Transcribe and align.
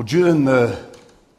Well, 0.00 0.06
during 0.06 0.46
the, 0.46 0.82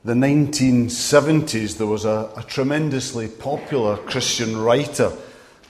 the 0.06 0.14
1970s, 0.14 1.80
there 1.80 1.88
was 1.88 2.06
a, 2.06 2.30
a 2.38 2.44
tremendously 2.44 3.28
popular 3.28 3.98
Christian 3.98 4.56
writer 4.56 5.12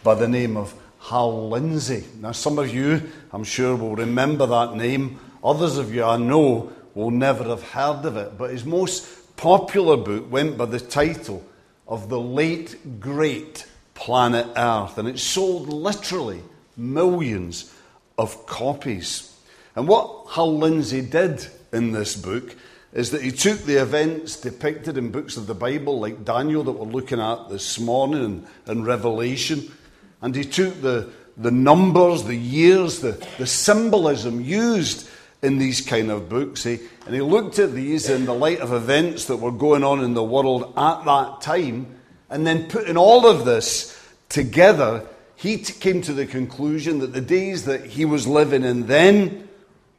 by 0.04 0.14
the 0.16 0.28
name 0.28 0.58
of 0.58 0.76
Hal 1.00 1.48
Lindsey. 1.48 2.04
Now, 2.20 2.34
some 2.34 2.60
of 2.60 2.76
you, 2.76 3.10
I'm 3.32 3.46
sure, 3.46 3.78
will 3.78 3.96
remember 3.96 4.46
that 4.46 4.76
name. 4.76 5.22
Others 5.42 5.78
of 5.78 5.96
you, 5.96 6.04
I 6.04 6.18
know, 6.18 6.74
will 6.94 7.12
never 7.12 7.46
have 7.46 7.64
heard 7.64 8.04
of 8.04 8.18
it. 8.18 8.38
But 8.38 8.50
his 8.50 8.66
most 8.66 9.38
popular 9.38 9.96
book 9.96 10.30
went 10.30 10.58
by 10.58 10.66
the 10.66 10.82
title 10.82 11.46
of 11.88 12.10
The 12.10 12.20
Late 12.20 13.00
Great 13.00 13.68
Planet 13.94 14.48
Earth, 14.58 14.98
and 14.98 15.08
it 15.08 15.18
sold 15.18 15.70
literally 15.70 16.42
millions 16.76 17.74
of 18.18 18.46
copies. 18.48 19.34
And 19.78 19.88
what 19.88 20.32
Hal 20.32 20.58
Lindsey 20.58 21.00
did 21.00 21.48
in 21.72 21.94
this 21.94 22.18
book 22.18 22.54
is 22.94 23.12
that 23.12 23.22
he 23.22 23.32
took 23.32 23.60
the 23.60 23.82
events 23.82 24.40
depicted 24.40 24.98
in 24.98 25.12
books 25.12 25.38
of 25.38 25.48
the 25.48 25.56
Bible, 25.56 26.00
like 26.00 26.26
Daniel, 26.26 26.64
that 26.64 26.74
we're 26.74 26.86
looking 26.86 27.22
at 27.22 27.50
this 27.50 27.80
morning, 27.80 28.24
and, 28.24 28.48
and 28.66 28.86
Revelation, 28.86 29.72
and 30.22 30.36
he 30.36 30.44
took 30.44 30.82
the, 30.82 31.10
the 31.38 31.52
numbers, 31.52 32.24
the 32.24 32.36
years, 32.36 33.00
the, 33.00 33.26
the 33.38 33.48
symbolism 33.48 34.42
used 34.42 35.10
in 35.42 35.58
these 35.58 35.82
kind 35.82 36.12
of 36.12 36.30
books, 36.30 36.66
eh? 36.66 36.78
and 37.06 37.16
he 37.16 37.22
looked 37.22 37.60
at 37.60 37.74
these 37.74 38.10
in 38.10 38.26
the 38.26 38.34
light 38.34 38.60
of 38.60 38.74
events 38.74 39.26
that 39.26 39.38
were 39.38 39.52
going 39.52 39.84
on 39.84 40.04
in 40.04 40.14
the 40.14 40.24
world 40.24 40.74
at 40.78 41.04
that 41.06 41.42
time, 41.42 41.96
and 42.30 42.46
then 42.46 42.68
putting 42.68 42.98
all 42.98 43.26
of 43.26 43.46
this 43.46 43.98
together, 44.30 45.06
he 45.36 45.58
t- 45.58 45.74
came 45.74 46.02
to 46.02 46.14
the 46.14 46.26
conclusion 46.26 47.00
that 47.00 47.14
the 47.14 47.22
days 47.22 47.66
that 47.66 47.86
he 47.86 48.06
was 48.06 48.28
living 48.28 48.64
in 48.64 48.88
then 48.88 49.48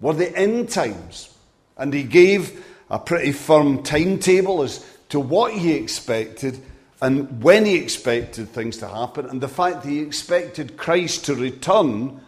were 0.00 0.14
the 0.14 0.34
end 0.36 0.69
times. 0.69 1.36
And 1.77 1.92
he 1.92 2.05
gave 2.05 2.64
a 2.92 2.98
pretty 2.98 3.32
firm 3.32 3.82
timetable 3.82 4.62
as 4.62 4.87
to 5.09 5.19
what 5.19 5.52
he 5.52 5.73
expected 5.73 6.61
and 7.00 7.42
when 7.42 7.64
he 7.64 7.75
expected 7.75 8.48
things 8.48 8.77
to 8.77 8.86
happen, 8.86 9.27
and 9.27 9.41
the 9.41 9.48
fact 9.48 9.83
that 9.83 9.89
he 9.89 9.98
expected 9.98 10.77
Christ 10.77 11.25
to 11.25 11.34
return 11.34 12.20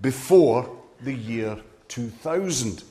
before 0.00 0.74
the 1.02 1.12
year 1.12 1.58
2000. 1.88 2.82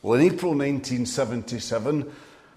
Well, 0.00 0.14
in 0.14 0.22
April 0.22 0.52
1977, 0.52 2.10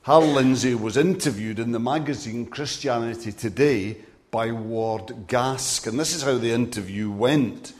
Hal 0.04 0.22
Lindsey 0.22 0.74
was 0.74 0.96
interviewed 0.96 1.60
in 1.60 1.74
the 1.74 1.80
magazine 1.80 2.46
Christianity 2.46 3.34
Today 3.34 3.98
by 4.32 4.54
Ward 4.54 5.28
Gasque, 5.28 5.88
and 5.88 6.00
this 6.00 6.16
is 6.16 6.24
how 6.24 6.38
the 6.38 6.52
interview 6.52 7.12
went. 7.12 7.74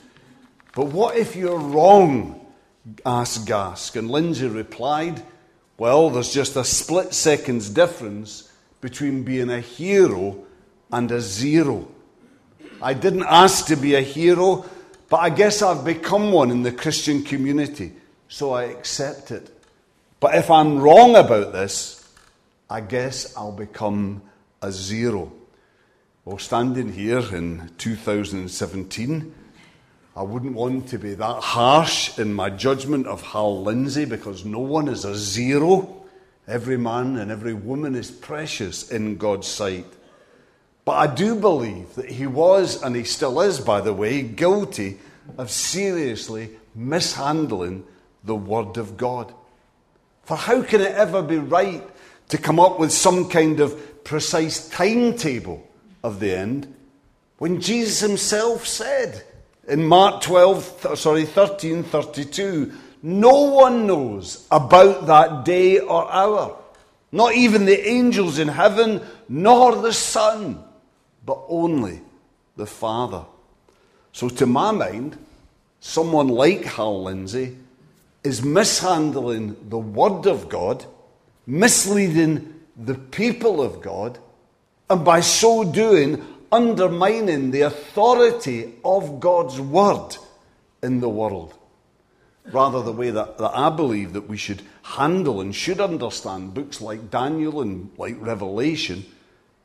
But 0.74 0.86
what 0.86 1.16
if 1.16 1.34
you're 1.36 1.58
wrong? 1.58 2.38
asked 3.06 3.46
Gasque, 3.46 3.96
and 3.96 4.10
Lindsey 4.10 4.48
replied, 4.48 5.22
well, 5.78 6.10
there's 6.10 6.32
just 6.32 6.56
a 6.56 6.64
split 6.64 7.14
second's 7.14 7.68
difference 7.70 8.50
between 8.80 9.22
being 9.22 9.50
a 9.50 9.60
hero 9.60 10.44
and 10.90 11.10
a 11.10 11.20
zero. 11.20 11.88
I 12.80 12.94
didn't 12.94 13.24
ask 13.24 13.66
to 13.66 13.76
be 13.76 13.94
a 13.94 14.00
hero, 14.00 14.64
but 15.08 15.18
I 15.18 15.30
guess 15.30 15.62
I've 15.62 15.84
become 15.84 16.32
one 16.32 16.50
in 16.50 16.62
the 16.62 16.72
Christian 16.72 17.22
community, 17.22 17.92
so 18.28 18.52
I 18.52 18.64
accept 18.64 19.30
it. 19.30 19.50
But 20.20 20.34
if 20.34 20.50
I'm 20.50 20.78
wrong 20.78 21.16
about 21.16 21.52
this, 21.52 22.08
I 22.68 22.80
guess 22.80 23.36
I'll 23.36 23.52
become 23.52 24.22
a 24.60 24.72
zero. 24.72 25.32
Well, 26.24 26.38
standing 26.38 26.92
here 26.92 27.34
in 27.34 27.70
2017, 27.78 29.34
I 30.14 30.22
wouldn't 30.22 30.54
want 30.54 30.88
to 30.88 30.98
be 30.98 31.14
that 31.14 31.42
harsh 31.42 32.18
in 32.18 32.34
my 32.34 32.50
judgment 32.50 33.06
of 33.06 33.22
Hal 33.22 33.62
Lindsey 33.62 34.04
because 34.04 34.44
no 34.44 34.58
one 34.58 34.88
is 34.88 35.06
a 35.06 35.16
zero. 35.16 36.04
Every 36.46 36.76
man 36.76 37.16
and 37.16 37.30
every 37.30 37.54
woman 37.54 37.94
is 37.94 38.10
precious 38.10 38.90
in 38.90 39.16
God's 39.16 39.48
sight. 39.48 39.86
But 40.84 40.92
I 40.92 41.14
do 41.14 41.36
believe 41.36 41.94
that 41.94 42.10
he 42.10 42.26
was, 42.26 42.82
and 42.82 42.94
he 42.94 43.04
still 43.04 43.40
is, 43.40 43.60
by 43.60 43.80
the 43.80 43.94
way, 43.94 44.20
guilty 44.22 44.98
of 45.38 45.50
seriously 45.50 46.50
mishandling 46.74 47.84
the 48.24 48.34
Word 48.34 48.76
of 48.76 48.96
God. 48.96 49.32
For 50.24 50.36
how 50.36 50.62
can 50.62 50.80
it 50.80 50.92
ever 50.92 51.22
be 51.22 51.38
right 51.38 51.88
to 52.28 52.38
come 52.38 52.60
up 52.60 52.78
with 52.78 52.92
some 52.92 53.28
kind 53.28 53.60
of 53.60 54.04
precise 54.04 54.68
timetable 54.68 55.66
of 56.02 56.20
the 56.20 56.36
end 56.36 56.74
when 57.38 57.60
Jesus 57.60 58.00
himself 58.00 58.66
said, 58.66 59.24
in 59.68 59.84
Mark 59.84 60.22
12, 60.22 60.96
sorry, 60.96 61.24
13, 61.24 61.84
32, 61.84 62.72
no 63.02 63.42
one 63.42 63.86
knows 63.86 64.46
about 64.50 65.06
that 65.06 65.44
day 65.44 65.78
or 65.78 66.10
hour. 66.10 66.56
Not 67.10 67.34
even 67.34 67.66
the 67.66 67.88
angels 67.88 68.38
in 68.38 68.48
heaven, 68.48 69.02
nor 69.28 69.76
the 69.76 69.92
Son, 69.92 70.62
but 71.24 71.42
only 71.48 72.00
the 72.56 72.66
Father. 72.66 73.24
So, 74.12 74.28
to 74.28 74.46
my 74.46 74.72
mind, 74.72 75.18
someone 75.80 76.28
like 76.28 76.64
Hal 76.64 77.04
Lindsey 77.04 77.56
is 78.24 78.42
mishandling 78.42 79.56
the 79.68 79.78
Word 79.78 80.26
of 80.26 80.48
God, 80.48 80.84
misleading 81.46 82.60
the 82.76 82.94
people 82.94 83.60
of 83.60 83.82
God, 83.82 84.18
and 84.88 85.04
by 85.04 85.20
so 85.20 85.64
doing, 85.64 86.24
undermining 86.52 87.50
the 87.50 87.62
authority 87.62 88.74
of 88.84 89.18
God's 89.18 89.58
word 89.58 90.16
in 90.82 91.00
the 91.00 91.08
world. 91.08 91.54
Rather, 92.52 92.82
the 92.82 92.92
way 92.92 93.10
that, 93.10 93.38
that 93.38 93.56
I 93.56 93.70
believe 93.70 94.12
that 94.12 94.28
we 94.28 94.36
should 94.36 94.62
handle 94.82 95.40
and 95.40 95.54
should 95.54 95.80
understand 95.80 96.54
books 96.54 96.80
like 96.80 97.10
Daniel 97.10 97.62
and 97.62 97.90
like 97.96 98.16
Revelation 98.20 99.04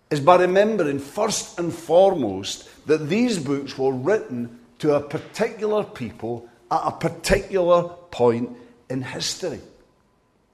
is 0.10 0.20
by 0.20 0.38
remembering 0.38 1.00
first 1.00 1.60
and 1.60 1.74
foremost 1.74 2.70
that 2.88 3.10
these 3.10 3.40
books 3.40 3.78
were 3.78 3.92
written 3.92 4.60
to 4.80 4.96
a 4.96 5.02
particular 5.02 5.84
people 5.84 6.48
at 6.72 6.82
a 6.84 6.92
particular 6.92 7.90
point 8.12 8.56
in 8.90 9.02
history. 9.02 9.60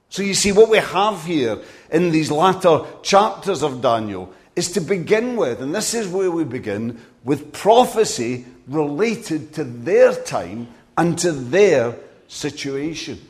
So 0.08 0.22
you 0.22 0.34
see, 0.34 0.52
what 0.52 0.70
we 0.70 0.78
have 0.78 1.24
here 1.24 1.58
in 1.90 2.10
these 2.10 2.30
latter 2.30 2.80
chapters 3.02 3.62
of 3.62 3.82
Daniel 3.82 4.32
is 4.56 4.72
to 4.72 4.80
begin 4.80 5.36
with, 5.36 5.60
and 5.60 5.74
this 5.74 5.94
is 5.94 6.06
where 6.08 6.30
we 6.30 6.44
begin, 6.44 7.00
with 7.24 7.52
prophecy 7.52 8.44
related 8.68 9.52
to 9.54 9.64
their 9.64 10.14
time 10.14 10.68
and 10.96 11.18
to 11.18 11.32
their 11.32 11.96
situation. 12.28 13.20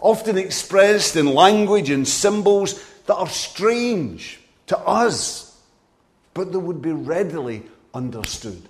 Often 0.00 0.38
expressed 0.38 1.16
in 1.16 1.26
language 1.26 1.90
and 1.90 2.06
symbols 2.06 2.82
that 3.06 3.16
are 3.16 3.28
strange 3.28 4.40
to 4.66 4.78
us, 4.78 5.60
but 6.34 6.52
that 6.52 6.60
would 6.60 6.82
be 6.82 6.92
readily 6.92 7.62
understood 7.94 8.62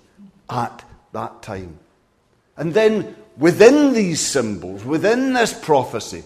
at 0.49 0.83
that 1.11 1.41
time. 1.41 1.77
And 2.57 2.73
then 2.73 3.15
within 3.37 3.93
these 3.93 4.19
symbols, 4.19 4.83
within 4.83 5.33
this 5.33 5.53
prophecy, 5.53 6.23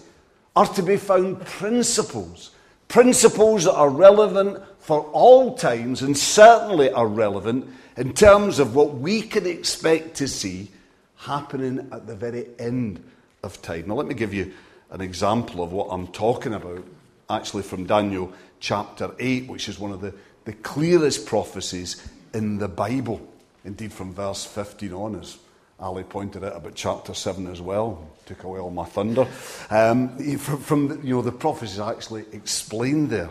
are 0.56 0.66
to 0.66 0.82
be 0.82 0.96
found 0.96 1.44
principles. 1.44 2.50
Principles 2.88 3.64
that 3.64 3.74
are 3.74 3.90
relevant 3.90 4.62
for 4.78 5.00
all 5.12 5.54
times 5.54 6.02
and 6.02 6.16
certainly 6.16 6.90
are 6.90 7.06
relevant 7.06 7.68
in 7.96 8.12
terms 8.12 8.58
of 8.58 8.74
what 8.74 8.94
we 8.94 9.22
can 9.22 9.46
expect 9.46 10.16
to 10.16 10.28
see 10.28 10.70
happening 11.16 11.88
at 11.92 12.06
the 12.06 12.14
very 12.14 12.46
end 12.58 13.02
of 13.42 13.60
time. 13.62 13.88
Now, 13.88 13.94
let 13.94 14.06
me 14.06 14.14
give 14.14 14.34
you 14.34 14.52
an 14.90 15.00
example 15.00 15.62
of 15.62 15.72
what 15.72 15.88
I'm 15.90 16.08
talking 16.08 16.54
about, 16.54 16.84
actually 17.30 17.62
from 17.62 17.86
Daniel 17.86 18.32
chapter 18.60 19.10
8, 19.18 19.48
which 19.48 19.68
is 19.68 19.78
one 19.78 19.92
of 19.92 20.00
the, 20.00 20.14
the 20.44 20.52
clearest 20.52 21.26
prophecies 21.26 22.06
in 22.32 22.58
the 22.58 22.68
Bible. 22.68 23.26
Indeed, 23.64 23.92
from 23.92 24.12
verse 24.12 24.44
15 24.44 24.92
on, 24.92 25.20
as 25.20 25.38
Ali 25.84 26.02
pointed 26.02 26.42
out 26.42 26.56
about 26.56 26.74
chapter 26.74 27.12
7 27.12 27.46
as 27.46 27.60
well, 27.60 28.08
took 28.24 28.42
away 28.44 28.58
all 28.58 28.70
my 28.70 28.86
thunder. 28.86 29.28
Um, 29.68 30.16
from, 30.38 30.58
from 30.58 31.00
you 31.04 31.16
know, 31.16 31.20
the 31.20 31.30
prophecies 31.30 31.78
actually 31.78 32.24
explained 32.32 33.10
there. 33.10 33.28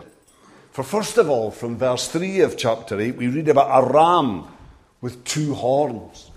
For 0.70 0.84
first 0.84 1.18
of 1.18 1.28
all, 1.28 1.50
from 1.50 1.76
verse 1.76 2.06
3 2.06 2.40
of 2.42 2.56
chapter 2.56 3.00
8, 3.00 3.16
we 3.16 3.26
read 3.26 3.48
about 3.48 3.82
a 3.82 3.92
ram 3.92 4.44
with 5.00 5.24
two 5.24 5.54
horns 5.54 6.30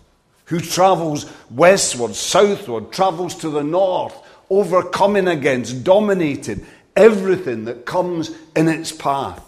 who 0.45 0.59
travels 0.59 1.31
westward, 1.51 2.15
southward, 2.15 2.91
travels 2.91 3.35
to 3.35 3.49
the 3.51 3.63
north, 3.63 4.17
overcoming 4.49 5.27
against, 5.27 5.83
dominating 5.83 6.65
everything 6.95 7.65
that 7.65 7.85
comes 7.85 8.31
in 8.55 8.67
its 8.67 8.91
path. 8.91 9.43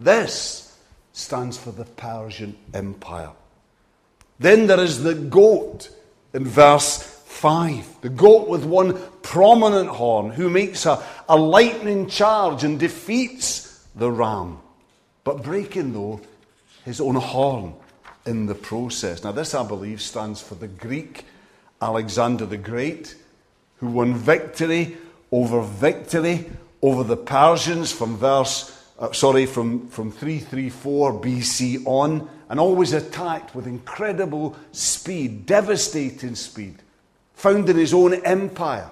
This 0.00 0.78
stands 1.12 1.58
for 1.58 1.72
the 1.72 1.84
Persian 1.84 2.56
Empire. 2.72 3.32
Then 4.38 4.66
there 4.66 4.80
is 4.80 5.02
the 5.02 5.14
goat 5.14 5.90
in 6.36 6.44
verse 6.44 6.98
5. 6.98 8.02
The 8.02 8.10
goat 8.10 8.46
with 8.46 8.64
one 8.64 9.00
prominent 9.22 9.88
horn 9.88 10.30
who 10.30 10.50
makes 10.50 10.84
a, 10.84 11.02
a 11.28 11.36
lightning 11.36 12.08
charge 12.08 12.62
and 12.62 12.78
defeats 12.78 13.86
the 13.96 14.10
ram, 14.10 14.58
but 15.24 15.42
breaking, 15.42 15.94
though, 15.94 16.20
his 16.84 17.00
own 17.00 17.14
horn 17.14 17.72
in 18.26 18.44
the 18.44 18.54
process. 18.54 19.24
Now, 19.24 19.32
this, 19.32 19.54
I 19.54 19.66
believe, 19.66 20.02
stands 20.02 20.42
for 20.42 20.54
the 20.56 20.68
Greek 20.68 21.24
Alexander 21.80 22.44
the 22.44 22.58
Great, 22.58 23.16
who 23.78 23.88
won 23.88 24.14
victory 24.14 24.98
over 25.32 25.62
victory 25.62 26.50
over 26.82 27.02
the 27.02 27.16
Persians 27.16 27.92
from 27.92 28.18
verse, 28.18 28.86
uh, 28.98 29.10
sorry, 29.12 29.46
from, 29.46 29.88
from 29.88 30.12
334 30.12 31.14
BC 31.14 31.86
on, 31.86 32.28
and 32.48 32.60
always 32.60 32.92
attacked 32.92 33.54
with 33.54 33.66
incredible 33.66 34.56
speed, 34.72 35.46
devastating 35.46 36.34
speed, 36.34 36.76
found 37.34 37.68
in 37.68 37.76
his 37.76 37.92
own 37.92 38.14
empire. 38.24 38.90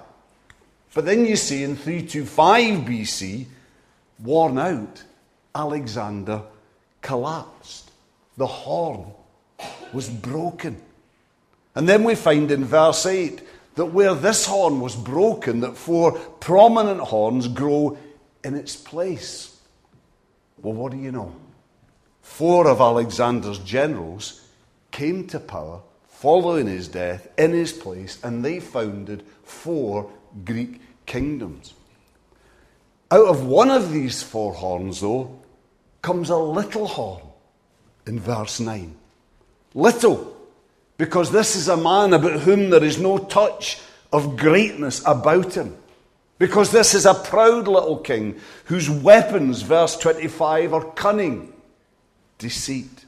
But 0.93 1.05
then 1.05 1.25
you 1.25 1.35
see 1.35 1.63
in 1.63 1.75
325 1.75 2.85
BC, 2.85 3.45
worn 4.19 4.57
out, 4.57 5.03
Alexander 5.53 6.41
collapsed. 7.01 7.91
The 8.37 8.47
horn 8.47 9.11
was 9.93 10.09
broken. 10.09 10.81
And 11.75 11.87
then 11.87 12.03
we 12.03 12.15
find 12.15 12.51
in 12.51 12.65
verse 12.65 13.05
8 13.05 13.41
that 13.75 13.85
where 13.85 14.15
this 14.15 14.45
horn 14.45 14.79
was 14.79 14.95
broken, 14.95 15.59
that 15.61 15.75
four 15.75 16.13
prominent 16.13 17.01
horns 17.01 17.47
grow 17.47 17.97
in 18.43 18.55
its 18.55 18.75
place. 18.75 19.59
Well, 20.61 20.73
what 20.73 20.91
do 20.91 20.97
you 20.97 21.11
know? 21.11 21.35
Four 22.25 22.67
of 22.67 22.81
Alexander's 22.81 23.59
generals 23.59 24.41
came 24.91 25.25
to 25.27 25.39
power 25.39 25.79
following 26.09 26.67
his 26.67 26.89
death 26.89 27.29
in 27.37 27.53
his 27.53 27.71
place, 27.71 28.21
and 28.23 28.43
they 28.43 28.59
founded 28.59 29.23
four 29.43 30.11
Greek 30.43 30.81
kingdoms. 31.05 31.73
Out 33.09 33.27
of 33.27 33.45
one 33.45 33.71
of 33.71 33.93
these 33.93 34.21
four 34.21 34.53
horns, 34.53 34.99
though, 34.99 35.39
comes 36.01 36.29
a 36.29 36.35
little 36.35 36.87
horn 36.87 37.21
in 38.05 38.19
verse 38.19 38.59
9. 38.59 38.93
Little, 39.73 40.35
because 40.97 41.31
this 41.31 41.55
is 41.55 41.69
a 41.69 41.77
man 41.77 42.11
about 42.11 42.41
whom 42.41 42.69
there 42.69 42.83
is 42.83 42.99
no 42.99 43.17
touch 43.17 43.79
of 44.11 44.35
greatness 44.35 45.01
about 45.05 45.53
him. 45.53 45.77
Because 46.37 46.71
this 46.71 46.95
is 46.95 47.05
a 47.05 47.13
proud 47.13 47.69
little 47.69 47.97
king 47.97 48.41
whose 48.65 48.89
weapons, 48.89 49.61
verse 49.61 49.95
25, 49.95 50.73
are 50.73 50.91
cunning, 50.93 51.53
deceit. 52.37 53.05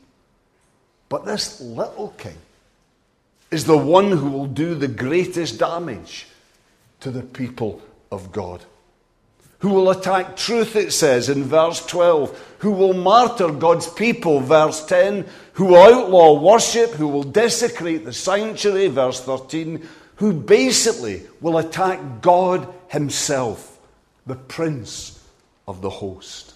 But 1.09 1.25
this 1.25 1.61
little 1.61 2.09
king 2.17 2.37
is 3.49 3.65
the 3.65 3.77
one 3.77 4.11
who 4.11 4.29
will 4.29 4.47
do 4.47 4.75
the 4.75 4.87
greatest 4.87 5.59
damage 5.59 6.27
to 6.99 7.11
the 7.11 7.23
people 7.23 7.81
of 8.11 8.31
God 8.31 8.61
who 9.59 9.69
will 9.69 9.89
attack 9.89 10.35
truth, 10.35 10.75
it 10.75 10.91
says 10.91 11.29
in 11.29 11.43
verse 11.43 11.83
12, 11.85 12.55
who 12.59 12.71
will 12.71 12.93
martyr 12.93 13.51
God's 13.51 13.87
people, 13.87 14.39
verse 14.39 14.85
10, 14.85 15.25
who 15.53 15.65
will 15.65 15.77
outlaw 15.77 16.39
worship, 16.39 16.91
who 16.91 17.07
will 17.07 17.23
desecrate 17.23 18.05
the 18.05 18.13
sanctuary, 18.13 18.87
verse 18.87 19.19
13, 19.21 19.87
who 20.17 20.33
basically 20.33 21.23
will 21.41 21.57
attack 21.57 22.21
God 22.21 22.71
Himself, 22.89 23.79
the 24.27 24.35
Prince 24.35 25.23
of 25.67 25.81
the 25.81 25.89
host. 25.89 26.53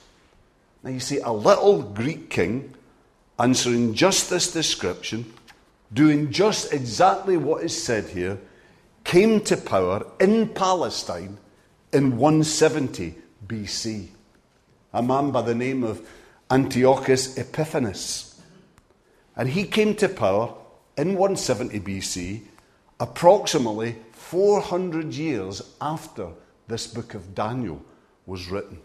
Now 0.83 0.89
you 0.89 0.99
see, 0.99 1.19
a 1.19 1.31
little 1.31 1.83
Greek 1.83 2.29
king 2.29 2.73
answering 3.37 3.93
just 3.93 4.29
this 4.29 4.51
description, 4.51 5.33
doing 5.93 6.31
just 6.31 6.73
exactly 6.73 7.37
what 7.37 7.63
is 7.63 7.83
said 7.83 8.05
here, 8.05 8.39
came 9.03 9.41
to 9.41 9.57
power 9.57 10.05
in 10.19 10.49
Palestine 10.49 11.37
in 11.93 12.17
170 12.17 13.15
BC. 13.47 14.07
A 14.93 15.01
man 15.01 15.31
by 15.31 15.41
the 15.41 15.55
name 15.55 15.83
of 15.83 16.07
Antiochus 16.49 17.37
Epiphanes. 17.37 18.41
And 19.35 19.49
he 19.49 19.63
came 19.63 19.95
to 19.95 20.09
power 20.09 20.53
in 20.97 21.15
170 21.15 21.79
BC, 21.79 22.41
approximately 22.99 23.95
400 24.11 25.13
years 25.13 25.61
after 25.79 26.29
this 26.67 26.87
book 26.87 27.13
of 27.13 27.33
Daniel 27.33 27.83
was 28.25 28.49
written. 28.49 28.79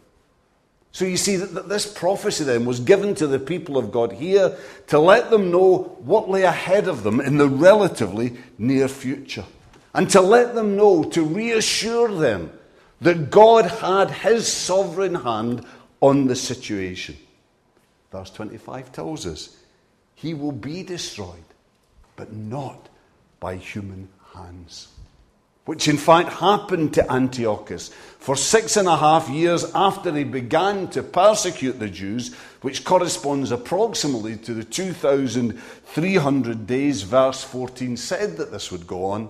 So 0.96 1.04
you 1.04 1.18
see 1.18 1.36
that 1.36 1.68
this 1.68 1.84
prophecy 1.84 2.44
then 2.44 2.64
was 2.64 2.80
given 2.80 3.14
to 3.16 3.26
the 3.26 3.38
people 3.38 3.76
of 3.76 3.92
God 3.92 4.12
here 4.12 4.56
to 4.86 4.98
let 4.98 5.28
them 5.28 5.50
know 5.50 5.94
what 5.98 6.30
lay 6.30 6.44
ahead 6.44 6.88
of 6.88 7.02
them 7.02 7.20
in 7.20 7.36
the 7.36 7.50
relatively 7.50 8.38
near 8.56 8.88
future. 8.88 9.44
And 9.92 10.08
to 10.08 10.22
let 10.22 10.54
them 10.54 10.74
know, 10.74 11.04
to 11.04 11.22
reassure 11.22 12.10
them 12.10 12.50
that 13.02 13.28
God 13.28 13.66
had 13.66 14.10
his 14.10 14.50
sovereign 14.50 15.16
hand 15.16 15.66
on 16.00 16.28
the 16.28 16.34
situation. 16.34 17.18
Verse 18.10 18.30
25 18.30 18.90
tells 18.90 19.26
us 19.26 19.54
he 20.14 20.32
will 20.32 20.50
be 20.50 20.82
destroyed, 20.82 21.44
but 22.16 22.32
not 22.32 22.88
by 23.38 23.56
human 23.56 24.08
hands. 24.32 24.88
Which 25.66 25.88
in 25.88 25.98
fact 25.98 26.34
happened 26.34 26.94
to 26.94 27.12
Antiochus. 27.12 27.90
For 28.18 28.34
six 28.34 28.76
and 28.76 28.88
a 28.88 28.96
half 28.96 29.28
years 29.28 29.64
after 29.74 30.14
he 30.14 30.24
began 30.24 30.88
to 30.88 31.02
persecute 31.02 31.78
the 31.78 31.88
Jews, 31.88 32.34
which 32.62 32.84
corresponds 32.84 33.50
approximately 33.50 34.36
to 34.38 34.54
the 34.54 34.64
2,300 34.64 36.66
days 36.66 37.02
verse 37.02 37.44
14 37.44 37.96
said 37.96 38.36
that 38.38 38.50
this 38.50 38.72
would 38.72 38.86
go 38.86 39.04
on, 39.04 39.28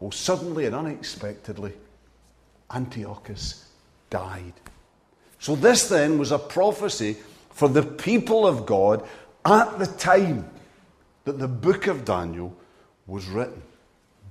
well, 0.00 0.12
suddenly 0.12 0.66
and 0.66 0.74
unexpectedly, 0.74 1.72
Antiochus 2.72 3.68
died. 4.10 4.52
So, 5.38 5.56
this 5.56 5.88
then 5.88 6.18
was 6.18 6.32
a 6.32 6.38
prophecy 6.38 7.16
for 7.50 7.68
the 7.68 7.82
people 7.82 8.46
of 8.46 8.66
God 8.66 9.06
at 9.44 9.78
the 9.78 9.86
time 9.86 10.50
that 11.24 11.38
the 11.38 11.48
book 11.48 11.86
of 11.86 12.04
Daniel 12.04 12.56
was 13.06 13.28
written. 13.28 13.62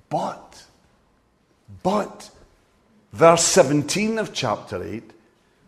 But, 0.10 0.64
but, 1.84 2.30
verse 3.14 3.44
17 3.44 4.18
of 4.18 4.34
chapter 4.34 4.84
8 4.84 5.04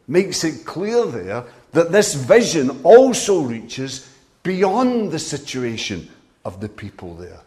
makes 0.07 0.44
it 0.44 0.65
clear 0.65 1.05
there 1.05 1.44
that 1.71 1.91
this 1.91 2.13
vision 2.13 2.81
also 2.83 3.41
reaches 3.41 4.13
beyond 4.44 5.11
the 5.11 5.19
situation 5.19 6.09
of 6.45 6.61
the 6.61 6.69
people 6.69 7.15
there. 7.15 7.41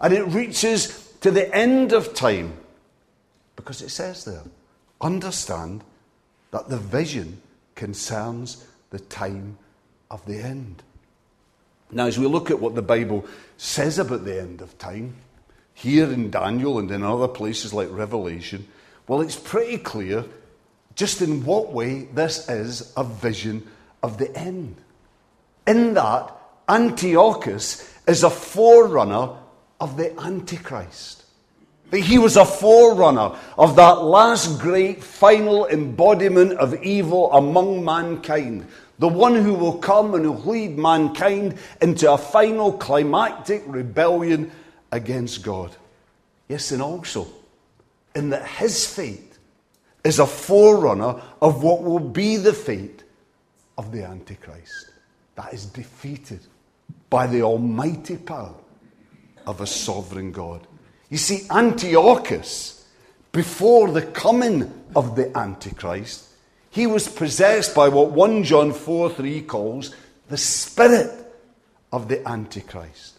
And 0.00 0.14
it 0.14 0.24
reaches 0.24 1.12
to 1.20 1.30
the 1.30 1.54
end 1.54 1.92
of 1.92 2.14
time 2.14 2.54
because 3.56 3.82
it 3.82 3.90
says 3.90 4.24
there 4.24 4.42
understand 5.00 5.82
that 6.50 6.68
the 6.68 6.78
vision 6.78 7.40
concerns 7.74 8.66
the 8.90 8.98
time 8.98 9.58
of 10.10 10.24
the 10.26 10.40
end. 10.40 10.82
Now, 11.90 12.06
as 12.06 12.18
we 12.18 12.26
look 12.26 12.50
at 12.50 12.60
what 12.60 12.74
the 12.74 12.82
Bible 12.82 13.24
says 13.56 13.98
about 13.98 14.24
the 14.24 14.40
end 14.40 14.60
of 14.60 14.76
time, 14.78 15.14
here 15.78 16.12
in 16.12 16.28
Daniel 16.28 16.80
and 16.80 16.90
in 16.90 17.04
other 17.04 17.28
places 17.28 17.72
like 17.72 17.88
Revelation, 17.92 18.66
well, 19.06 19.20
it's 19.20 19.36
pretty 19.36 19.78
clear 19.78 20.24
just 20.96 21.22
in 21.22 21.44
what 21.44 21.72
way 21.72 22.02
this 22.12 22.48
is 22.48 22.92
a 22.96 23.04
vision 23.04 23.64
of 24.02 24.18
the 24.18 24.36
end. 24.36 24.74
In 25.68 25.94
that, 25.94 26.34
Antiochus 26.68 27.94
is 28.08 28.24
a 28.24 28.30
forerunner 28.30 29.36
of 29.80 29.96
the 29.96 30.18
Antichrist. 30.20 31.24
That 31.90 32.00
he 32.00 32.18
was 32.18 32.36
a 32.36 32.44
forerunner 32.44 33.38
of 33.56 33.76
that 33.76 34.02
last 34.02 34.60
great 34.60 35.02
final 35.02 35.68
embodiment 35.68 36.54
of 36.54 36.82
evil 36.82 37.32
among 37.32 37.84
mankind. 37.84 38.66
The 38.98 39.06
one 39.06 39.36
who 39.36 39.54
will 39.54 39.78
come 39.78 40.14
and 40.14 40.26
will 40.26 40.42
lead 40.42 40.76
mankind 40.76 41.56
into 41.80 42.12
a 42.12 42.18
final 42.18 42.72
climactic 42.72 43.62
rebellion 43.64 44.50
against 44.92 45.42
God. 45.42 45.74
Yes, 46.48 46.72
and 46.72 46.82
also 46.82 47.28
in 48.14 48.30
that 48.30 48.46
his 48.46 48.86
fate 48.86 49.38
is 50.04 50.18
a 50.18 50.26
forerunner 50.26 51.20
of 51.42 51.62
what 51.62 51.82
will 51.82 52.00
be 52.00 52.36
the 52.36 52.52
fate 52.52 53.04
of 53.76 53.92
the 53.92 54.04
Antichrist. 54.04 54.90
That 55.34 55.52
is 55.52 55.66
defeated 55.66 56.40
by 57.10 57.26
the 57.26 57.42
almighty 57.42 58.16
power 58.16 58.54
of 59.46 59.60
a 59.60 59.66
sovereign 59.66 60.32
God. 60.32 60.66
You 61.10 61.18
see, 61.18 61.46
Antiochus, 61.50 62.86
before 63.32 63.90
the 63.90 64.02
coming 64.02 64.72
of 64.96 65.16
the 65.16 65.36
Antichrist, 65.36 66.28
he 66.70 66.86
was 66.86 67.08
possessed 67.08 67.74
by 67.74 67.88
what 67.88 68.10
1 68.10 68.44
John 68.44 68.72
4 68.72 69.10
3 69.10 69.42
calls 69.42 69.94
the 70.28 70.36
spirit 70.36 71.10
of 71.92 72.08
the 72.08 72.26
Antichrist. 72.28 73.17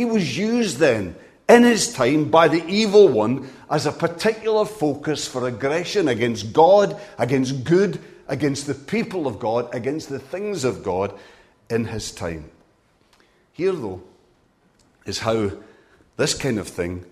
He 0.00 0.06
was 0.06 0.38
used 0.38 0.78
then 0.78 1.14
in 1.46 1.62
his 1.62 1.92
time 1.92 2.30
by 2.30 2.48
the 2.48 2.66
evil 2.66 3.06
one 3.06 3.50
as 3.68 3.84
a 3.84 3.92
particular 3.92 4.64
focus 4.64 5.28
for 5.28 5.46
aggression 5.46 6.08
against 6.08 6.54
God, 6.54 6.98
against 7.18 7.64
good, 7.64 8.00
against 8.26 8.66
the 8.66 8.72
people 8.72 9.26
of 9.26 9.38
God, 9.38 9.68
against 9.74 10.08
the 10.08 10.18
things 10.18 10.64
of 10.64 10.82
God 10.82 11.12
in 11.68 11.84
his 11.84 12.12
time. 12.12 12.50
Here, 13.52 13.72
though, 13.72 14.02
is 15.04 15.18
how 15.18 15.50
this 16.16 16.32
kind 16.32 16.58
of 16.58 16.66
thing 16.66 17.04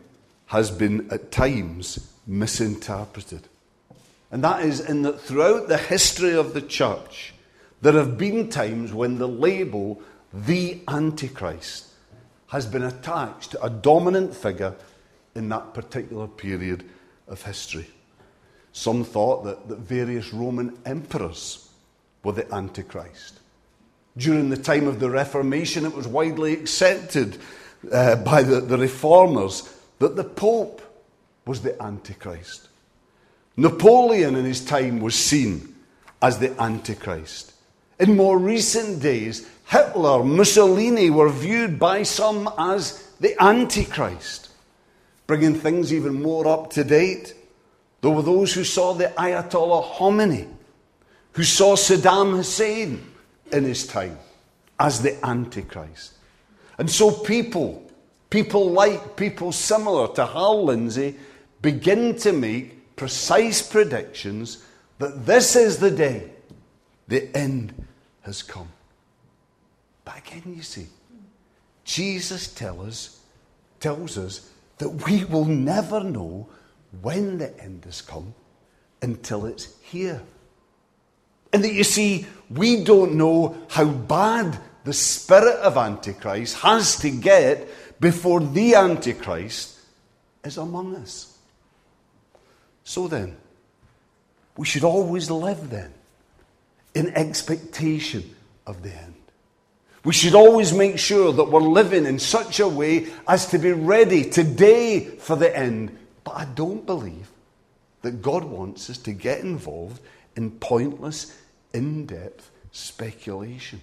has 0.46 0.70
been 0.70 1.10
at 1.10 1.30
times 1.30 2.10
misinterpreted. 2.26 3.48
And 4.30 4.42
that 4.42 4.64
is 4.64 4.80
in 4.80 5.02
that 5.02 5.20
throughout 5.20 5.68
the 5.68 5.76
history 5.76 6.32
of 6.32 6.54
the 6.54 6.62
church, 6.62 7.34
there 7.82 7.92
have 7.92 8.16
been 8.16 8.48
times 8.48 8.94
when 8.94 9.18
the 9.18 9.28
label, 9.28 10.00
the 10.32 10.80
Antichrist, 10.88 11.87
has 12.48 12.66
been 12.66 12.82
attached 12.82 13.52
to 13.52 13.62
a 13.62 13.70
dominant 13.70 14.34
figure 14.34 14.74
in 15.34 15.48
that 15.48 15.74
particular 15.74 16.26
period 16.26 16.84
of 17.28 17.42
history. 17.42 17.86
Some 18.72 19.04
thought 19.04 19.44
that, 19.44 19.68
that 19.68 19.78
various 19.78 20.32
Roman 20.32 20.78
emperors 20.84 21.68
were 22.22 22.32
the 22.32 22.52
Antichrist. 22.52 23.40
During 24.16 24.50
the 24.50 24.56
time 24.56 24.86
of 24.86 24.98
the 24.98 25.10
Reformation, 25.10 25.84
it 25.84 25.94
was 25.94 26.08
widely 26.08 26.52
accepted 26.52 27.38
uh, 27.92 28.16
by 28.16 28.42
the, 28.42 28.60
the 28.60 28.78
reformers 28.78 29.74
that 29.98 30.16
the 30.16 30.24
Pope 30.24 30.82
was 31.46 31.60
the 31.60 31.80
Antichrist. 31.82 32.68
Napoleon 33.56 34.36
in 34.36 34.44
his 34.44 34.64
time 34.64 35.00
was 35.00 35.14
seen 35.14 35.74
as 36.22 36.38
the 36.38 36.60
Antichrist. 36.60 37.47
In 37.98 38.16
more 38.16 38.38
recent 38.38 39.02
days, 39.02 39.48
Hitler, 39.66 40.22
Mussolini 40.22 41.10
were 41.10 41.30
viewed 41.30 41.78
by 41.78 42.04
some 42.04 42.48
as 42.56 43.10
the 43.20 43.40
Antichrist. 43.42 44.50
Bringing 45.26 45.54
things 45.54 45.92
even 45.92 46.22
more 46.22 46.46
up 46.46 46.70
to 46.70 46.84
date, 46.84 47.34
there 48.00 48.10
were 48.10 48.22
those 48.22 48.54
who 48.54 48.64
saw 48.64 48.94
the 48.94 49.12
Ayatollah 49.18 49.84
Khomeini, 49.94 50.48
who 51.32 51.42
saw 51.42 51.74
Saddam 51.74 52.36
Hussein 52.36 53.04
in 53.52 53.64
his 53.64 53.86
time 53.86 54.18
as 54.78 55.02
the 55.02 55.22
Antichrist. 55.26 56.12
And 56.78 56.88
so 56.88 57.10
people, 57.10 57.90
people 58.30 58.70
like, 58.70 59.16
people 59.16 59.50
similar 59.50 60.14
to 60.14 60.24
Hal 60.24 60.64
Lindsey, 60.64 61.16
begin 61.60 62.14
to 62.18 62.32
make 62.32 62.94
precise 62.94 63.60
predictions 63.60 64.64
that 64.98 65.26
this 65.26 65.56
is 65.56 65.78
the 65.78 65.90
day 65.90 66.30
the 67.08 67.36
end 67.36 67.74
has 68.28 68.42
come. 68.42 68.68
But 70.04 70.18
again, 70.18 70.54
you 70.54 70.62
see, 70.62 70.86
Jesus 71.84 72.54
tell 72.54 72.82
us, 72.82 73.20
tells 73.80 74.16
us 74.16 74.50
that 74.78 74.88
we 74.88 75.24
will 75.24 75.46
never 75.46 76.04
know 76.04 76.46
when 77.00 77.38
the 77.38 77.58
end 77.60 77.84
has 77.86 78.00
come 78.00 78.34
until 79.02 79.46
it's 79.46 79.80
here. 79.82 80.22
And 81.52 81.64
that 81.64 81.72
you 81.72 81.84
see, 81.84 82.26
we 82.50 82.84
don't 82.84 83.14
know 83.14 83.56
how 83.68 83.86
bad 83.86 84.58
the 84.84 84.92
spirit 84.92 85.56
of 85.60 85.76
Antichrist 85.76 86.58
has 86.58 86.96
to 87.00 87.10
get 87.10 87.68
before 88.00 88.40
the 88.40 88.74
Antichrist 88.74 89.78
is 90.44 90.58
among 90.58 90.94
us. 90.96 91.36
So 92.84 93.08
then, 93.08 93.36
we 94.56 94.66
should 94.66 94.84
always 94.84 95.30
live 95.30 95.70
then 95.70 95.94
in 96.98 97.14
expectation 97.14 98.34
of 98.66 98.82
the 98.82 98.92
end. 98.92 99.14
We 100.04 100.12
should 100.12 100.34
always 100.34 100.72
make 100.72 100.98
sure 100.98 101.32
that 101.32 101.44
we're 101.44 101.60
living 101.60 102.06
in 102.06 102.18
such 102.18 102.58
a 102.58 102.66
way 102.66 103.06
as 103.28 103.46
to 103.50 103.58
be 103.58 103.70
ready 103.70 104.28
today 104.28 105.04
for 105.04 105.36
the 105.36 105.56
end. 105.56 105.96
But 106.24 106.32
I 106.32 106.44
don't 106.46 106.84
believe 106.84 107.30
that 108.02 108.20
God 108.20 108.44
wants 108.44 108.90
us 108.90 108.98
to 108.98 109.12
get 109.12 109.40
involved 109.40 110.00
in 110.34 110.50
pointless, 110.50 111.38
in 111.72 112.06
depth 112.06 112.50
speculation. 112.72 113.80